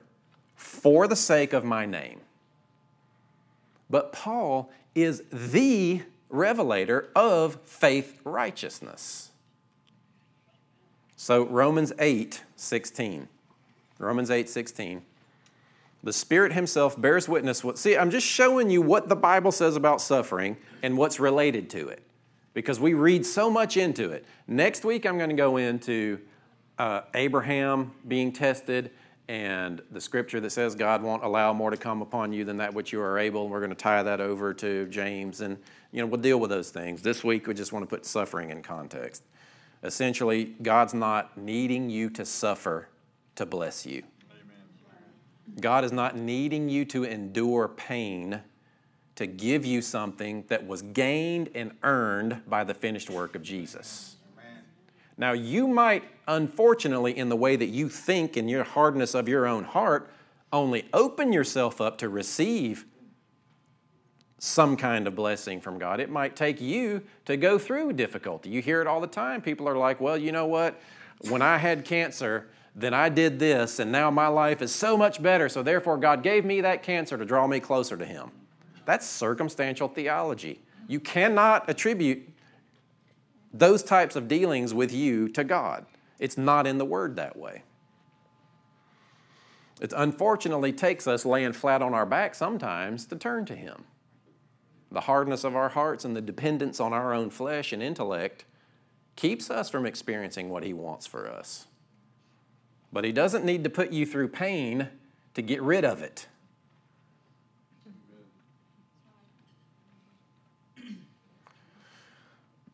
[0.54, 2.20] for the sake of my name.
[3.90, 9.30] But Paul is the revelator of faith righteousness.
[11.16, 13.28] So Romans 8, 16.
[13.98, 15.02] Romans 8, 16.
[16.04, 17.64] The Spirit Himself bears witness.
[17.74, 21.88] See, I'm just showing you what the Bible says about suffering and what's related to
[21.88, 22.02] it
[22.54, 24.24] because we read so much into it.
[24.46, 26.20] Next week, I'm going to go into
[26.78, 28.90] uh, Abraham being tested
[29.28, 32.72] and the scripture that says God won't allow more to come upon you than that
[32.72, 33.48] which you are able.
[33.48, 35.58] We're going to tie that over to James, and
[35.92, 37.02] you know we'll deal with those things.
[37.02, 39.22] This week, we just want to put suffering in context.
[39.82, 42.88] Essentially, God's not needing you to suffer
[43.36, 44.02] to bless you.
[44.30, 45.60] Amen.
[45.60, 48.40] God is not needing you to endure pain
[49.14, 54.16] to give you something that was gained and earned by the finished work of Jesus.
[55.18, 59.46] Now, you might, unfortunately, in the way that you think in your hardness of your
[59.46, 60.10] own heart,
[60.52, 62.86] only open yourself up to receive
[64.38, 65.98] some kind of blessing from God.
[65.98, 68.48] It might take you to go through difficulty.
[68.48, 69.42] You hear it all the time.
[69.42, 70.80] People are like, well, you know what?
[71.28, 75.20] When I had cancer, then I did this, and now my life is so much
[75.20, 78.30] better, so therefore God gave me that cancer to draw me closer to Him.
[78.84, 80.60] That's circumstantial theology.
[80.86, 82.28] You cannot attribute
[83.52, 85.86] those types of dealings with you to God.
[86.18, 87.62] It's not in the Word that way.
[89.80, 93.84] It unfortunately takes us laying flat on our back sometimes to turn to Him.
[94.90, 98.44] The hardness of our hearts and the dependence on our own flesh and intellect
[99.16, 101.66] keeps us from experiencing what He wants for us.
[102.92, 104.88] But He doesn't need to put you through pain
[105.34, 106.26] to get rid of it.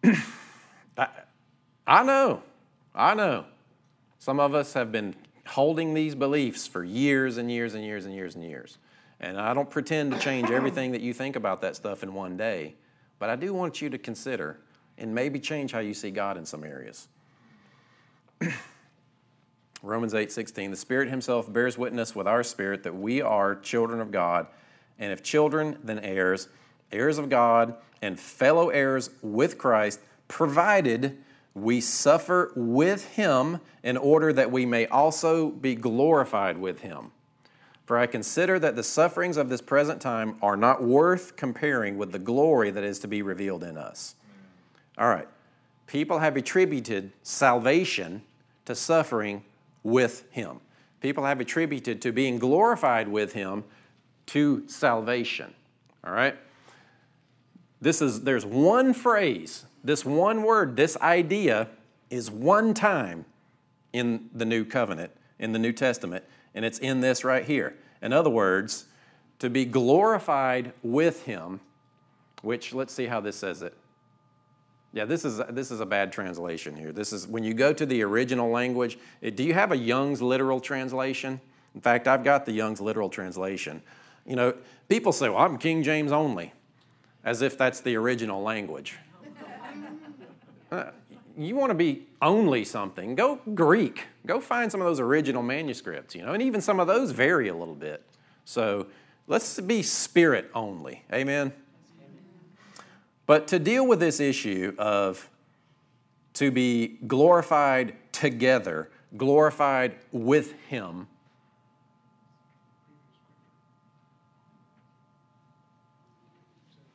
[1.86, 2.42] I, know,
[2.94, 3.44] I know.
[4.18, 5.14] Some of us have been
[5.46, 8.78] holding these beliefs for years and years and years and years and years.
[9.20, 12.36] And I don't pretend to change everything that you think about that stuff in one
[12.36, 12.74] day,
[13.18, 14.58] but I do want you to consider
[14.98, 17.08] and maybe change how you see God in some areas.
[19.82, 24.00] Romans 8 16, the Spirit Himself bears witness with our spirit that we are children
[24.00, 24.46] of God,
[24.98, 26.48] and if children, then heirs,
[26.90, 31.18] heirs of God, and fellow heirs with Christ provided
[31.54, 37.12] we suffer with him in order that we may also be glorified with him.
[37.86, 42.12] For I consider that the sufferings of this present time are not worth comparing with
[42.12, 44.16] the glory that is to be revealed in us.
[44.96, 45.28] All right.
[45.86, 48.22] People have attributed salvation
[48.64, 49.44] to suffering
[49.82, 50.60] with him.
[51.00, 53.64] People have attributed to being glorified with him
[54.26, 55.52] to salvation.
[56.02, 56.36] All right?
[57.82, 61.68] This is there's one phrase this one word, this idea,
[62.10, 63.26] is one time
[63.92, 66.24] in the New Covenant, in the New Testament,
[66.54, 67.76] and it's in this right here.
[68.00, 68.86] In other words,
[69.38, 71.60] to be glorified with Him,
[72.42, 73.76] which let's see how this says it.
[74.92, 76.92] Yeah, this is, this is a bad translation here.
[76.92, 78.96] This is when you go to the original language.
[79.20, 81.40] It, do you have a Young's literal translation?
[81.74, 83.82] In fact, I've got the Young's literal translation.
[84.24, 84.54] You know,
[84.88, 86.52] people say, well, I'm King James only,
[87.24, 88.96] as if that's the original language.
[90.74, 90.90] Uh,
[91.38, 94.06] you want to be only something, go Greek.
[94.26, 97.46] Go find some of those original manuscripts, you know, and even some of those vary
[97.46, 98.02] a little bit.
[98.44, 98.88] So
[99.28, 101.04] let's be spirit only.
[101.12, 101.52] Amen.
[103.26, 105.30] But to deal with this issue of
[106.34, 111.06] to be glorified together, glorified with Him,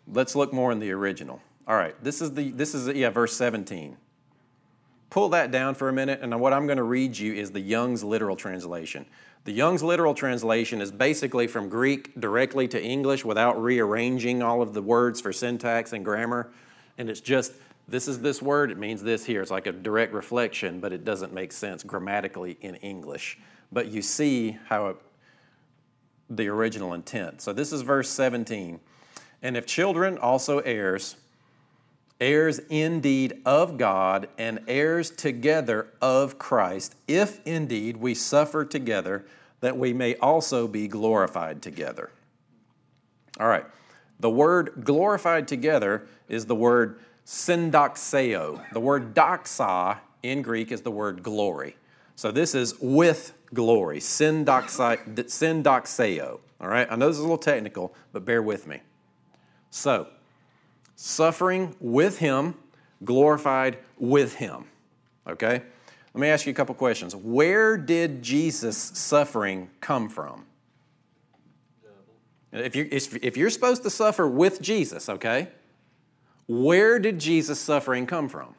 [0.06, 1.42] let's look more in the original.
[1.70, 3.96] All right, this is the this is yeah, verse 17.
[5.12, 7.60] Pull that down for a minute, and what I'm going to read you is the
[7.60, 9.06] Young's literal translation.
[9.44, 14.74] The Young's literal translation is basically from Greek directly to English without rearranging all of
[14.74, 16.52] the words for syntax and grammar.
[16.98, 17.54] And it's just
[17.88, 19.40] this is this word, it means this here.
[19.40, 23.38] It's like a direct reflection, but it doesn't make sense grammatically in English.
[23.72, 24.98] But you see how it,
[26.32, 27.42] the original intent.
[27.42, 28.80] So this is verse 17.
[29.44, 31.16] And if children, also heirs,
[32.20, 39.26] heirs indeed of God and heirs together of Christ, if indeed we suffer together,
[39.62, 42.12] that we may also be glorified together.
[43.40, 43.66] All right,
[44.20, 48.62] the word glorified together is the word syndoxeo.
[48.74, 51.76] The word doxa in Greek is the word glory.
[52.16, 55.20] So this is with glory, syndoxeo.
[56.62, 58.82] All right, I know this is a little technical, but bear with me.
[59.70, 60.08] So,
[61.02, 62.54] suffering with him,
[63.06, 64.66] glorified with him.
[65.26, 65.62] Okay?
[66.14, 67.16] Let me ask you a couple questions.
[67.16, 70.46] Where did Jesus' suffering come from?
[72.52, 75.48] If you're, if you're supposed to suffer with Jesus, okay,
[76.48, 78.56] where did Jesus' suffering come from?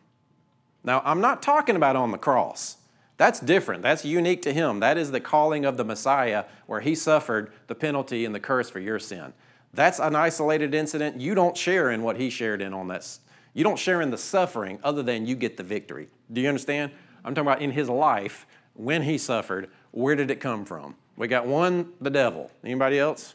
[0.82, 2.78] Now, I'm not talking about on the cross.
[3.18, 3.82] That's different.
[3.82, 4.80] That's unique to him.
[4.80, 8.70] That is the calling of the Messiah where he suffered the penalty and the curse
[8.70, 9.34] for your sin.
[9.73, 11.21] That's an isolated incident.
[11.21, 13.18] You don't share in what he shared in on that.
[13.55, 16.09] You don't share in the suffering other than you get the victory.
[16.33, 16.93] Do you understand?
[17.25, 19.71] I'm talking about in his life when he suffered.
[19.93, 20.97] Where did it come from?
[21.16, 22.51] We got one, the devil.
[22.64, 23.35] Anybody else?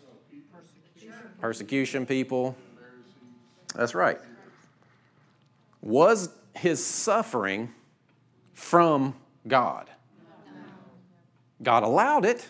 [0.51, 2.55] Persecution, Persecution people.
[3.75, 4.19] That's right.
[5.81, 7.73] Was his suffering
[8.53, 9.13] from
[9.47, 9.89] God?
[11.61, 12.49] God allowed it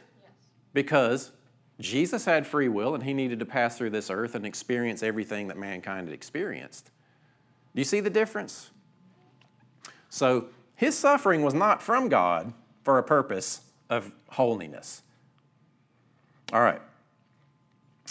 [0.73, 1.31] because
[1.79, 5.47] Jesus had free will and he needed to pass through this earth and experience everything
[5.47, 6.89] that mankind had experienced.
[7.73, 8.71] Do you see the difference?
[10.09, 10.45] So,
[10.75, 12.53] his suffering was not from God
[12.83, 15.01] for a purpose of holiness.
[16.53, 16.81] All right.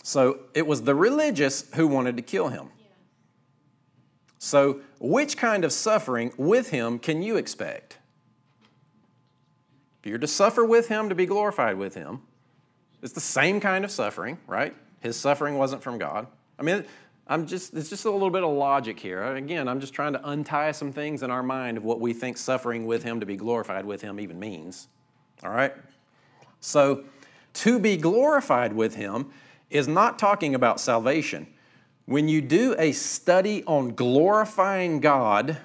[0.03, 2.69] So, it was the religious who wanted to kill him.
[4.39, 7.97] So, which kind of suffering with him can you expect?
[10.01, 12.21] If you're to suffer with him to be glorified with him,
[13.05, 14.75] it's the same kind of suffering, right?
[15.01, 16.27] His suffering wasn't from God.
[16.59, 16.87] I mean,
[17.27, 19.23] I'm just, it's just a little bit of logic here.
[19.35, 22.39] Again, I'm just trying to untie some things in our mind of what we think
[22.39, 24.89] suffering with Him to be glorified with Him even means.
[25.43, 25.75] All right?
[26.61, 27.05] So,
[27.53, 29.31] to be glorified with Him
[29.69, 31.47] is not talking about salvation.
[32.07, 35.59] When you do a study on glorifying God,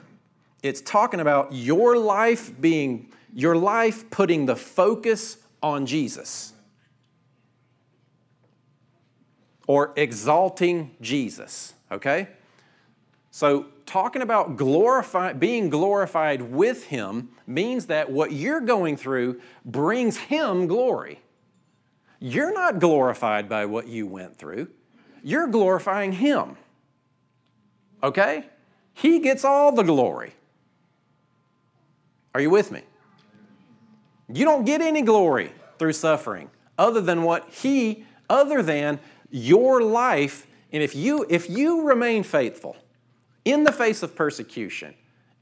[0.61, 6.51] it's talking about your life being, your life putting the focus on Jesus.
[9.69, 12.27] Or exalting Jesus, okay?
[13.29, 20.17] So, talking about glorify, being glorified with Him means that what you're going through brings
[20.17, 21.19] Him glory.
[22.19, 24.69] You're not glorified by what you went through,
[25.21, 26.57] you're glorifying Him,
[28.01, 28.45] okay?
[28.93, 30.33] He gets all the glory.
[32.33, 32.81] Are you with me?
[34.33, 38.99] You don't get any glory through suffering other than what He, other than
[39.29, 42.77] your life, and if you, if you remain faithful
[43.45, 44.93] in the face of persecution,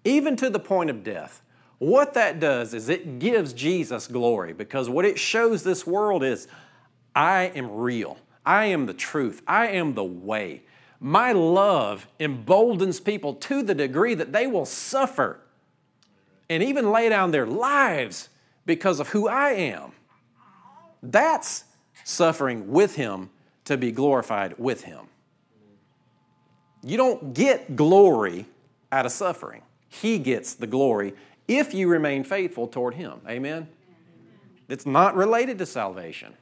[0.03, 1.41] even to the point of death,
[1.79, 6.47] what that does is it gives Jesus glory because what it shows this world is
[7.15, 8.17] I am real.
[8.45, 9.41] I am the truth.
[9.47, 10.63] I am the way.
[10.99, 15.39] My love emboldens people to the degree that they will suffer
[16.49, 18.29] and even lay down their lives
[18.65, 19.91] because of who I am.
[21.03, 21.65] That's
[22.03, 23.29] suffering with Him
[23.67, 25.07] to be glorified with Him.
[26.83, 28.45] You don't get glory
[28.91, 29.61] out of suffering.
[29.89, 31.13] He gets the glory
[31.47, 33.19] if you remain faithful toward Him.
[33.27, 33.67] Amen?
[34.69, 36.33] It's not related to salvation.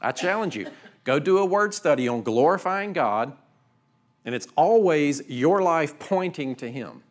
[0.00, 0.68] I challenge you
[1.04, 3.32] go do a word study on glorifying God,
[4.24, 7.02] and it's always your life pointing to Him,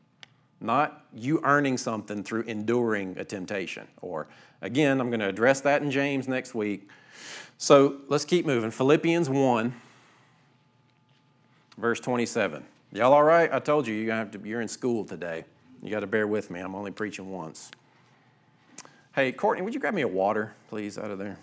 [0.59, 3.87] not you earning something through enduring a temptation.
[4.01, 4.27] Or,
[4.61, 6.89] again, I'm going to address that in James next week.
[7.57, 8.71] So let's keep moving.
[8.71, 9.73] Philippians 1,
[11.77, 12.63] verse 27.
[12.91, 13.51] Y'all all right?
[13.51, 15.45] I told you you're, have to, you're in school today.
[15.81, 16.59] You got to bear with me.
[16.59, 17.71] I'm only preaching once.
[19.13, 21.39] Hey, Courtney, would you grab me a water, please, out of there?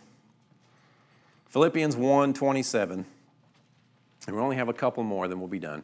[1.51, 3.05] Philippians 1 27.
[4.27, 5.83] And we only have a couple more, then we'll be done.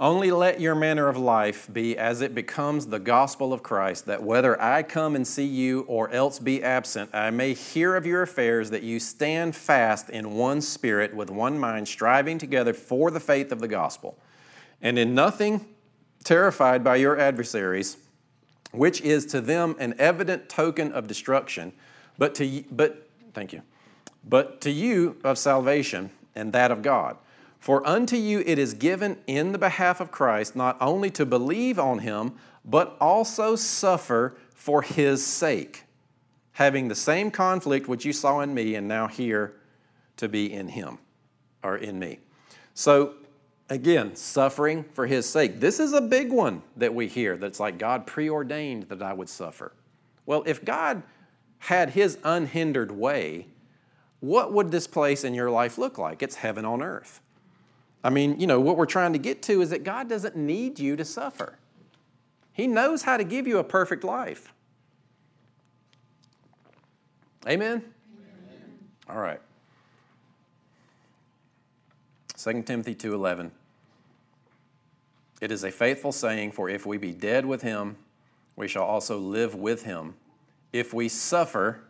[0.00, 4.22] Only let your manner of life be as it becomes the gospel of Christ, that
[4.22, 8.22] whether I come and see you or else be absent, I may hear of your
[8.22, 13.18] affairs, that you stand fast in one spirit, with one mind, striving together for the
[13.18, 14.16] faith of the gospel,
[14.80, 15.66] and in nothing
[16.22, 17.96] terrified by your adversaries,
[18.70, 21.72] which is to them an evident token of destruction,
[22.18, 23.62] but to but thank you,
[24.24, 27.16] but to you of salvation and that of God.
[27.58, 31.78] For unto you it is given in the behalf of Christ not only to believe
[31.78, 32.34] on him,
[32.64, 35.84] but also suffer for his sake,
[36.52, 39.54] having the same conflict which you saw in me and now hear
[40.16, 40.98] to be in him,
[41.62, 42.18] or in me.
[42.74, 43.14] So,
[43.70, 45.60] again, suffering for his sake.
[45.60, 49.28] This is a big one that we hear that's like God preordained that I would
[49.28, 49.72] suffer.
[50.26, 51.02] Well, if God
[51.58, 53.46] had his unhindered way,
[54.20, 56.22] what would this place in your life look like?
[56.22, 57.20] It's heaven on earth.
[58.02, 60.78] I mean, you know, what we're trying to get to is that God doesn't need
[60.78, 61.58] you to suffer.
[62.52, 64.52] He knows how to give you a perfect life.
[67.46, 67.82] Amen?
[67.82, 68.78] Amen.
[69.08, 69.40] All right.
[72.36, 73.50] 2 Timothy 2:11.
[75.40, 77.96] It is a faithful saying, for if we be dead with him,
[78.56, 80.14] we shall also live with him.
[80.72, 81.80] If we suffer,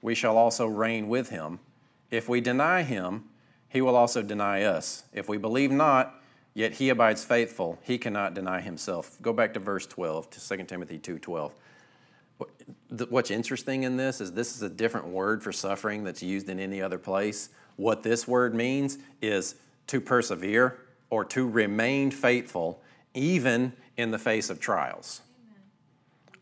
[0.00, 1.58] we shall also reign with him.
[2.10, 3.24] If we deny him,
[3.70, 5.04] he will also deny us.
[5.14, 6.20] If we believe not,
[6.52, 9.16] yet he abides faithful, he cannot deny himself.
[9.22, 11.52] Go back to verse 12, to 2 Timothy 2:12.
[13.08, 16.58] What's interesting in this is this is a different word for suffering that's used in
[16.58, 17.50] any other place.
[17.76, 19.54] What this word means is
[19.86, 22.82] to persevere or to remain faithful
[23.14, 25.20] even in the face of trials.
[25.40, 25.62] Amen.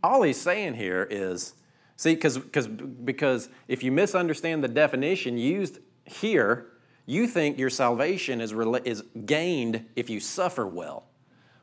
[0.02, 1.54] All he's saying here is
[1.96, 6.70] see cuz because if you misunderstand the definition used here,
[7.08, 8.52] you think your salvation is
[8.84, 11.06] is gained if you suffer well.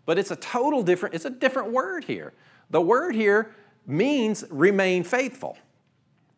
[0.08, 2.34] But it's a total different it's a different word here.
[2.72, 3.54] The word here
[3.86, 5.56] means remain faithful.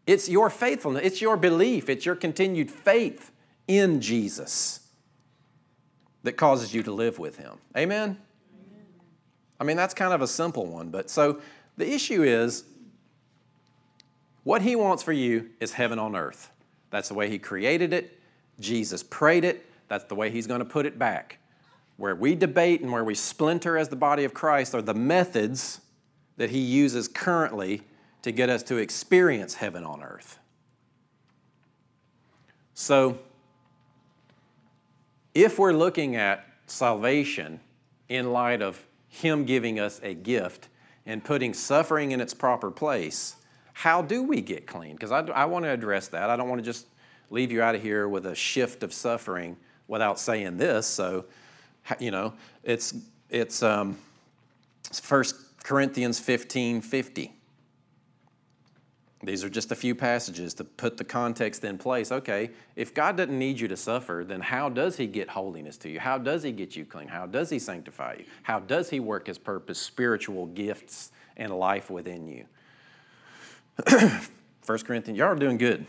[0.05, 3.31] It's your faithfulness, it's your belief, it's your continued faith
[3.69, 4.81] in Jesus
[6.23, 7.53] that causes you to live with Him.
[7.77, 8.09] Amen?
[8.09, 8.17] Amen?
[9.57, 11.39] I mean, that's kind of a simple one, but so
[11.77, 12.65] the issue is
[14.43, 16.51] what He wants for you is heaven on earth.
[16.89, 18.16] That's the way He created it.
[18.59, 19.65] Jesus prayed it.
[19.87, 21.39] That's the way He's going to put it back.
[21.97, 25.81] Where we debate and where we splinter as the body of Christ are the methods
[26.37, 27.81] that He uses currently
[28.21, 30.39] to get us to experience heaven on earth.
[32.73, 33.19] So,
[35.33, 37.59] if we're looking at salvation
[38.09, 40.67] in light of Him giving us a gift
[41.05, 43.37] and putting suffering in its proper place,
[43.73, 44.93] how do we get clean?
[44.93, 46.29] Because I, I want to address that.
[46.29, 46.87] I don't want to just
[47.29, 49.57] leave you out of here with a shift of suffering
[49.87, 50.85] without saying this.
[50.85, 51.25] So,
[51.99, 52.93] you know, it's,
[53.29, 53.97] it's um,
[55.07, 55.23] 1
[55.63, 57.33] Corinthians 15 50.
[59.23, 62.11] These are just a few passages to put the context in place.
[62.11, 65.89] Okay, if God doesn't need you to suffer, then how does He get holiness to
[65.89, 65.99] you?
[65.99, 67.07] How does He get you clean?
[67.07, 68.25] How does He sanctify you?
[68.43, 72.45] How does He work His purpose, spiritual gifts, and life within you?
[74.65, 75.85] 1 Corinthians, y'all are doing good.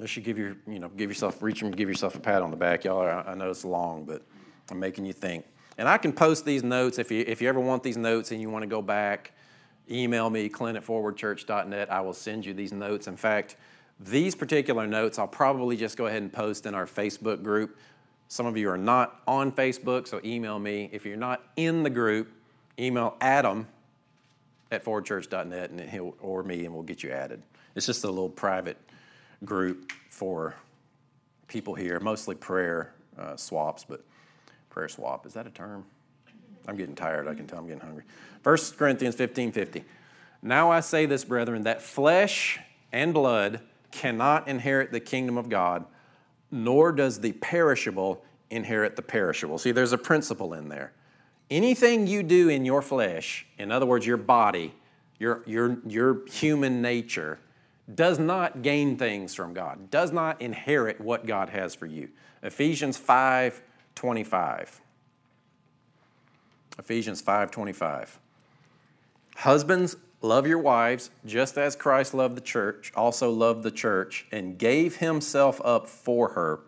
[0.00, 2.50] You should give your, you know, give yourself, reach and give yourself a pat on
[2.50, 2.84] the back.
[2.84, 4.22] Y'all are, I know it's long, but
[4.70, 5.44] I'm making you think.
[5.76, 8.40] And I can post these notes if you, if you ever want these notes and
[8.40, 9.32] you want to go back,
[9.90, 11.90] email me, clint at forwardchurch.net.
[11.92, 13.06] I will send you these notes.
[13.06, 13.56] In fact,
[14.00, 17.76] these particular notes I'll probably just go ahead and post in our Facebook group.
[18.28, 20.90] Some of you are not on Facebook, so email me.
[20.92, 22.30] If you're not in the group,
[22.78, 23.66] email Adam
[24.70, 27.42] at forwardchurch.net and he'll, or me, and we'll get you added.
[27.74, 28.76] It's just a little private
[29.44, 30.54] group for
[31.46, 34.04] people here, mostly prayer uh, swaps, but
[34.70, 35.26] prayer swap.
[35.26, 35.84] Is that a term?
[36.66, 37.26] I'm getting tired.
[37.28, 38.04] I can tell I'm getting hungry.
[38.42, 39.84] 1 Corinthians 15 50.
[40.42, 42.60] Now I say this, brethren, that flesh
[42.92, 43.60] and blood
[43.90, 45.84] cannot inherit the kingdom of God,
[46.50, 49.58] nor does the perishable inherit the perishable.
[49.58, 50.92] See, there's a principle in there.
[51.50, 54.74] Anything you do in your flesh, in other words, your body,
[55.18, 57.38] your, your, your human nature,
[57.94, 62.10] does not gain things from God, does not inherit what God has for you.
[62.42, 63.62] Ephesians 5
[63.94, 64.80] 25.
[66.78, 68.18] Ephesians 5:25.
[69.36, 74.58] Husbands, love your wives just as Christ loved the church, also loved the church and
[74.58, 76.60] gave himself up for her,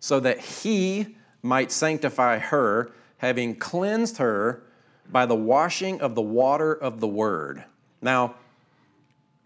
[0.00, 4.62] so that he might sanctify her, having cleansed her
[5.08, 7.64] by the washing of the water of the word.
[8.02, 8.36] Now,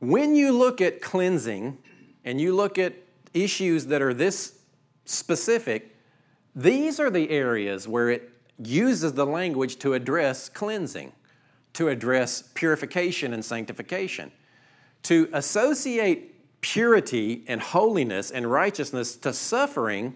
[0.08, 1.78] when you look at cleansing
[2.24, 2.94] and you look at
[3.32, 4.58] issues that are this
[5.04, 5.96] specific,
[6.54, 8.30] these are the areas where it
[8.62, 11.12] uses the language to address cleansing,
[11.72, 14.30] to address purification and sanctification.
[15.04, 20.14] To associate purity and holiness and righteousness to suffering,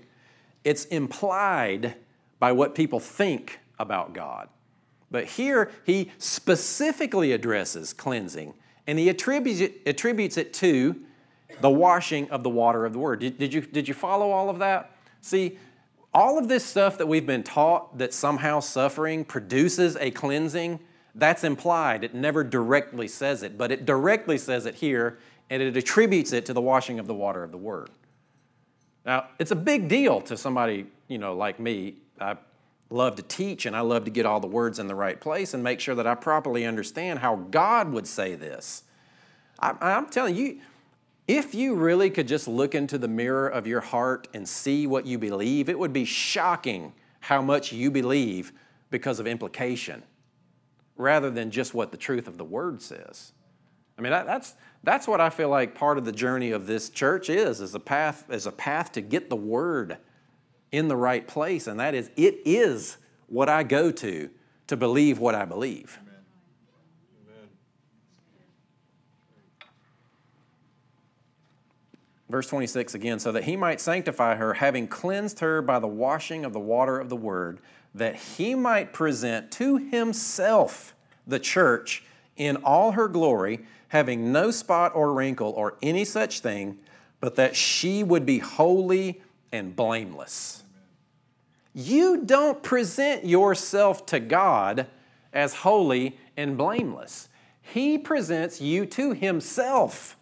[0.65, 1.95] it's implied
[2.39, 4.49] by what people think about God.
[5.11, 8.55] But here he specifically addresses cleansing
[8.89, 10.97] and he attributes it, attributes it to
[11.61, 13.21] the washing of the water of the word.
[13.21, 14.97] Did, did, you, did you follow all of that?
[15.21, 15.59] See,
[16.15, 20.81] all of this stuff that we've been taught that somehow suffering produces a cleansing,
[21.15, 22.03] that's implied.
[22.03, 25.19] It never directly says it, but it directly says it here,
[25.51, 27.91] and it attributes it to the washing of the water of the Word.
[29.05, 31.97] Now, it's a big deal to somebody, you know, like me.
[32.21, 32.37] I
[32.91, 35.55] love to teach and I love to get all the words in the right place
[35.55, 38.85] and make sure that I properly understand how God would say this.
[39.59, 40.61] I, I'm telling you,
[41.27, 45.05] if you really could just look into the mirror of your heart and see what
[45.05, 48.53] you believe, it would be shocking how much you believe
[48.91, 50.03] because of implication
[50.97, 53.33] rather than just what the truth of the word says.
[53.99, 56.89] I mean, that, that's, that's what I feel like part of the journey of this
[56.89, 59.99] church is, is a path, is a path to get the word
[60.73, 62.99] in the right place, and that is it is
[63.29, 64.31] what I go to
[64.67, 65.99] to believe what I believe.
[72.29, 76.45] Verse 26 again, so that he might sanctify her, having cleansed her by the washing
[76.45, 77.61] of the water of the word,
[77.95, 80.95] that he might present to himself
[81.27, 82.05] the church
[82.37, 86.79] in all her glory, having no spot or wrinkle or any such thing,
[87.21, 89.23] but that she would be holy
[89.53, 90.63] and blameless.
[91.75, 94.87] You don't present yourself to God
[95.33, 97.29] as holy and blameless.
[97.61, 100.17] He presents you to Himself.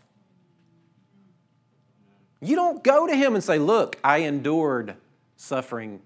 [2.41, 4.95] You don't go to him and say, Look, I endured
[5.37, 6.01] suffering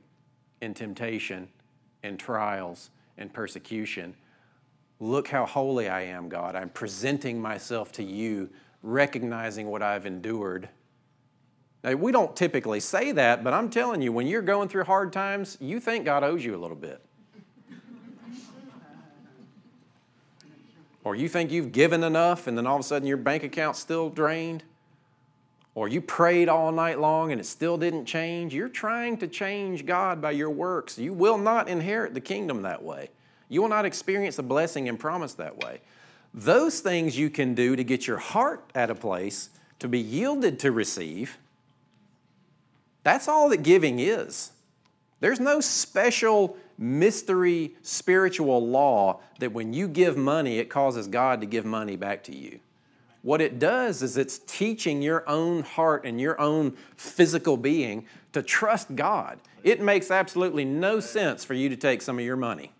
[0.61, 1.49] and temptation
[2.03, 4.15] and trials and persecution.
[5.01, 6.55] Look how holy I am, God.
[6.55, 8.51] I'm presenting myself to you,
[8.83, 10.69] recognizing what I've endured.
[11.83, 15.13] Now, we don't typically say that, but I'm telling you, when you're going through hard
[15.13, 17.01] times, you think God owes you a little bit.
[21.03, 23.79] or you think you've given enough, and then all of a sudden your bank account's
[23.79, 24.63] still drained
[25.75, 29.87] or you prayed all night long and it still didn't change, you're trying to change
[29.87, 30.99] God by your works.
[30.99, 33.11] You will not inherit the kingdom that way.
[33.49, 35.81] You will not experience the blessing and promise that way.
[36.35, 40.59] Those things you can do to get your heart at a place to be yielded
[40.61, 41.39] to receive.
[43.03, 44.53] That's all that giving is.
[45.21, 51.47] There's no special mystery spiritual law that when you give money, it causes God to
[51.47, 52.61] give money back to you.
[53.23, 58.43] What it does is it's teaching your own heart and your own physical being to
[58.43, 59.39] trust God.
[59.63, 62.73] It makes absolutely no sense for you to take some of your money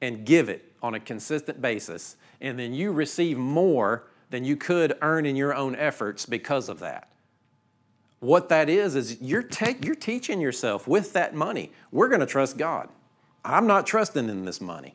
[0.00, 4.96] and give it on a consistent basis, and then you receive more than you could
[5.02, 7.09] earn in your own efforts because of that.
[8.20, 12.26] What that is, is you're, take, you're teaching yourself with that money, we're going to
[12.26, 12.88] trust God.
[13.44, 14.94] I'm not trusting in this money.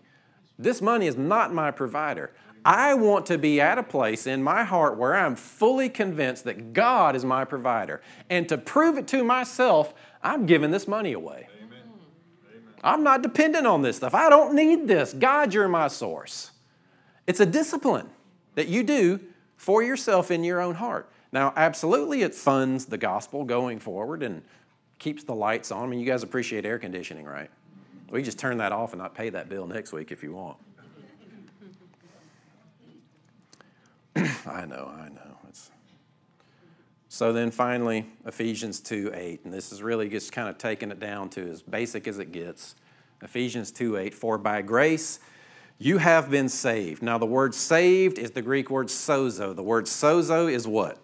[0.57, 2.31] This money is not my provider.
[2.63, 6.73] I want to be at a place in my heart where I'm fully convinced that
[6.73, 8.01] God is my provider.
[8.29, 11.47] And to prove it to myself, I'm giving this money away.
[11.63, 11.79] Amen.
[12.83, 14.15] I'm not dependent on this stuff.
[14.15, 15.13] I don't need this.
[15.13, 16.51] God, you're my source.
[17.27, 18.09] It's a discipline
[18.55, 19.19] that you do
[19.57, 21.09] for yourself in your own heart.
[21.35, 24.41] Now, absolutely, it funds the gospel going forward and
[24.99, 25.83] keeps the lights on.
[25.83, 27.51] I mean, you guys appreciate air conditioning, right?
[28.09, 30.55] We just turn that off and not pay that bill next week if you want.
[34.15, 35.37] I know, I know.
[35.49, 35.71] It's...
[37.09, 41.01] So then finally, Ephesians 2 8, and this is really just kind of taking it
[41.01, 42.75] down to as basic as it gets.
[43.21, 45.19] Ephesians 2 8, for by grace
[45.79, 47.03] you have been saved.
[47.03, 49.53] Now, the word saved is the Greek word sozo.
[49.53, 51.01] The word sozo is what?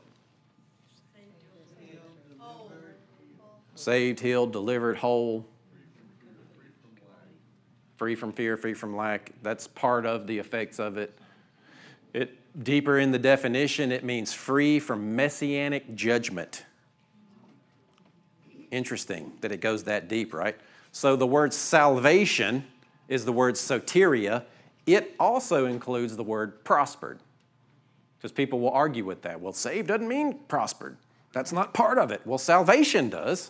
[3.82, 5.44] Saved, healed, delivered, whole,
[7.98, 9.32] free from fear, free from lack.
[9.42, 11.18] That's part of the effects of it.
[12.14, 16.64] It deeper in the definition, it means free from messianic judgment.
[18.70, 20.60] Interesting that it goes that deep, right?
[20.92, 22.64] So the word salvation
[23.08, 24.44] is the word soteria.
[24.86, 27.20] It also includes the word prospered.
[28.20, 29.42] Because people will argue with that.
[29.42, 30.98] Well, saved doesn't mean prospered.
[31.34, 32.22] That's not part of it.
[32.26, 33.50] Well, salvation does.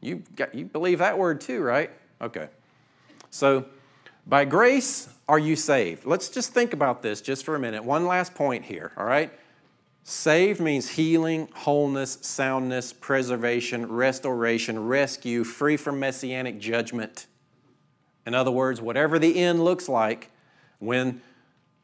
[0.00, 1.90] You, got, you believe that word too, right?
[2.20, 2.48] Okay.
[3.30, 3.66] So,
[4.26, 6.04] by grace are you saved?
[6.04, 7.84] Let's just think about this just for a minute.
[7.84, 9.32] One last point here, all right?
[10.02, 17.26] Saved means healing, wholeness, soundness, preservation, restoration, rescue, free from messianic judgment.
[18.24, 20.30] In other words, whatever the end looks like,
[20.78, 21.20] when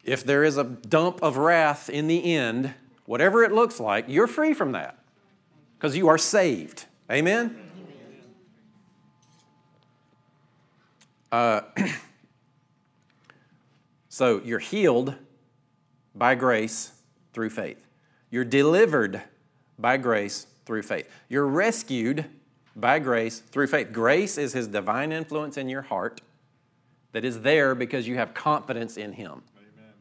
[0.05, 2.75] if there is a dump of wrath in the end,
[3.07, 4.99] whatever it looks like, you're free from that
[5.77, 6.87] because you are saved.
[7.11, 7.72] Amen?
[11.33, 11.63] Uh,
[14.13, 15.15] So you're healed
[16.15, 16.93] by grace
[17.33, 17.83] through faith.
[18.31, 19.23] You're delivered
[19.79, 21.09] by grace through faith.
[21.31, 22.27] You're rescued
[22.77, 23.91] by grace through faith.
[23.91, 26.21] Grace is His divine influence in your heart
[27.13, 29.43] that is there because you have confidence in Him.
[29.57, 29.95] Amen.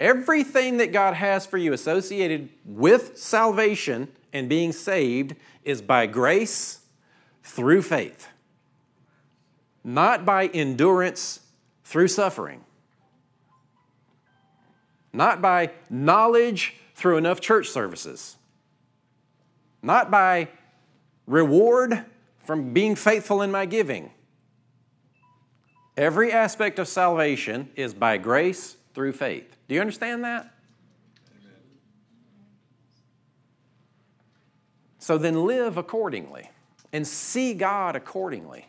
[0.00, 6.80] Everything that God has for you associated with salvation and being saved is by grace
[7.42, 8.28] through faith,
[9.84, 11.40] not by endurance
[11.84, 12.64] through suffering
[15.12, 18.36] not by knowledge through enough church services,
[19.82, 20.48] not by
[21.26, 22.04] reward
[22.44, 24.10] from being faithful in my giving.
[25.96, 29.56] Every aspect of salvation is by grace through faith.
[29.68, 30.48] Do you understand that?
[34.98, 36.50] So then live accordingly
[36.92, 38.66] and see God accordingly.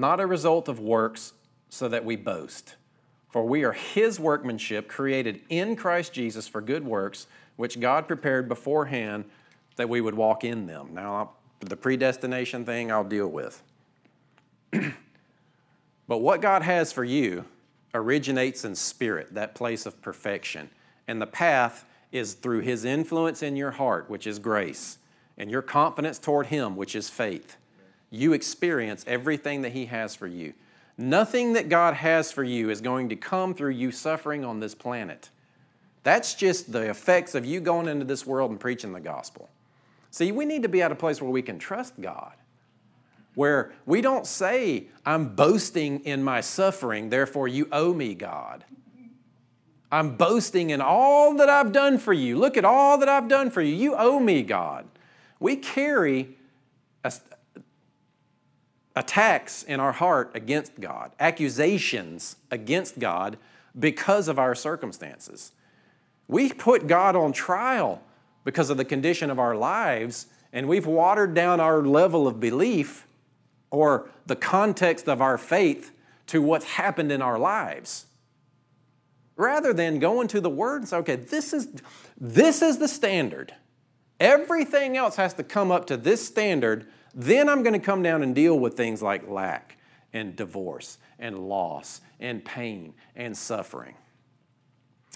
[0.00, 1.32] Not a result of works,
[1.68, 2.76] so that we boast.
[3.30, 7.26] For we are His workmanship, created in Christ Jesus for good works,
[7.56, 9.24] which God prepared beforehand
[9.76, 10.90] that we would walk in them.
[10.92, 13.62] Now, the predestination thing I'll deal with.
[14.72, 17.44] but what God has for you
[17.94, 20.70] originates in spirit, that place of perfection.
[21.06, 24.98] And the path is through His influence in your heart, which is grace,
[25.36, 27.56] and your confidence toward Him, which is faith.
[28.10, 30.54] You experience everything that He has for you.
[30.96, 34.74] Nothing that God has for you is going to come through you suffering on this
[34.74, 35.30] planet.
[36.02, 39.48] That's just the effects of you going into this world and preaching the gospel.
[40.10, 42.32] See, we need to be at a place where we can trust God,
[43.34, 48.64] where we don't say, I'm boasting in my suffering, therefore you owe me, God.
[49.90, 52.36] I'm boasting in all that I've done for you.
[52.38, 53.74] Look at all that I've done for you.
[53.74, 54.86] You owe me, God.
[55.40, 56.36] We carry
[57.04, 57.12] a,
[58.98, 63.38] attacks in our heart against God, accusations against God
[63.78, 65.52] because of our circumstances.
[66.26, 68.02] We put God on trial
[68.44, 73.06] because of the condition of our lives, and we've watered down our level of belief
[73.70, 75.92] or the context of our faith
[76.26, 78.06] to what's happened in our lives.
[79.36, 81.68] Rather than going to the Word and say, okay, this is,
[82.20, 83.54] this is the standard.
[84.18, 86.88] Everything else has to come up to this standard
[87.18, 89.76] then I'm going to come down and deal with things like lack
[90.12, 93.94] and divorce and loss and pain and suffering.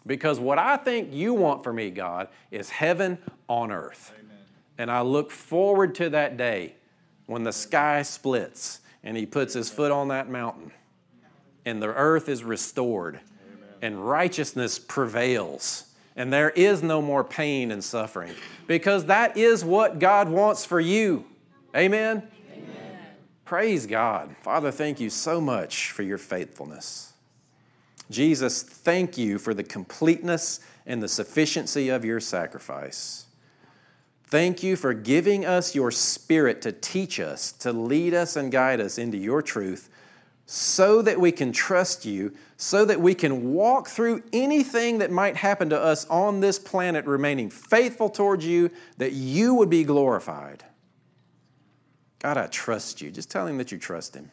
[0.04, 4.12] Because what I think you want for me, God, is heaven on earth.
[4.18, 4.36] Amen.
[4.78, 6.74] And I look forward to that day
[7.26, 10.72] when the sky splits and he puts his foot on that mountain
[11.64, 13.68] and the earth is restored Amen.
[13.80, 15.84] and righteousness prevails
[16.16, 18.34] and there is no more pain and suffering
[18.66, 21.24] because that is what God wants for you.
[21.74, 22.28] Amen?
[22.52, 22.98] Amen?
[23.44, 24.34] Praise God.
[24.42, 27.12] Father, thank you so much for your faithfulness.
[28.10, 33.26] Jesus, thank you for the completeness and the sufficiency of your sacrifice.
[34.26, 38.80] Thank you for giving us your Spirit to teach us, to lead us and guide
[38.80, 39.90] us into your truth,
[40.46, 45.36] so that we can trust you, so that we can walk through anything that might
[45.36, 50.64] happen to us on this planet, remaining faithful towards you, that you would be glorified.
[52.22, 53.10] God, I trust you.
[53.10, 54.30] Just tell him that you trust him.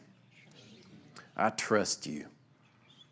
[1.36, 2.28] I trust you.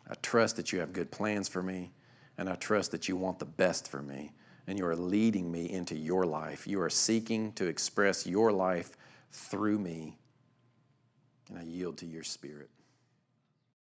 [0.08, 1.90] I trust that you have good plans for me,
[2.38, 4.30] and I trust that you want the best for me,
[4.68, 6.68] and you are leading me into your life.
[6.68, 8.96] You are seeking to express your life
[9.32, 10.16] through me,
[11.48, 12.70] and I yield to your spirit.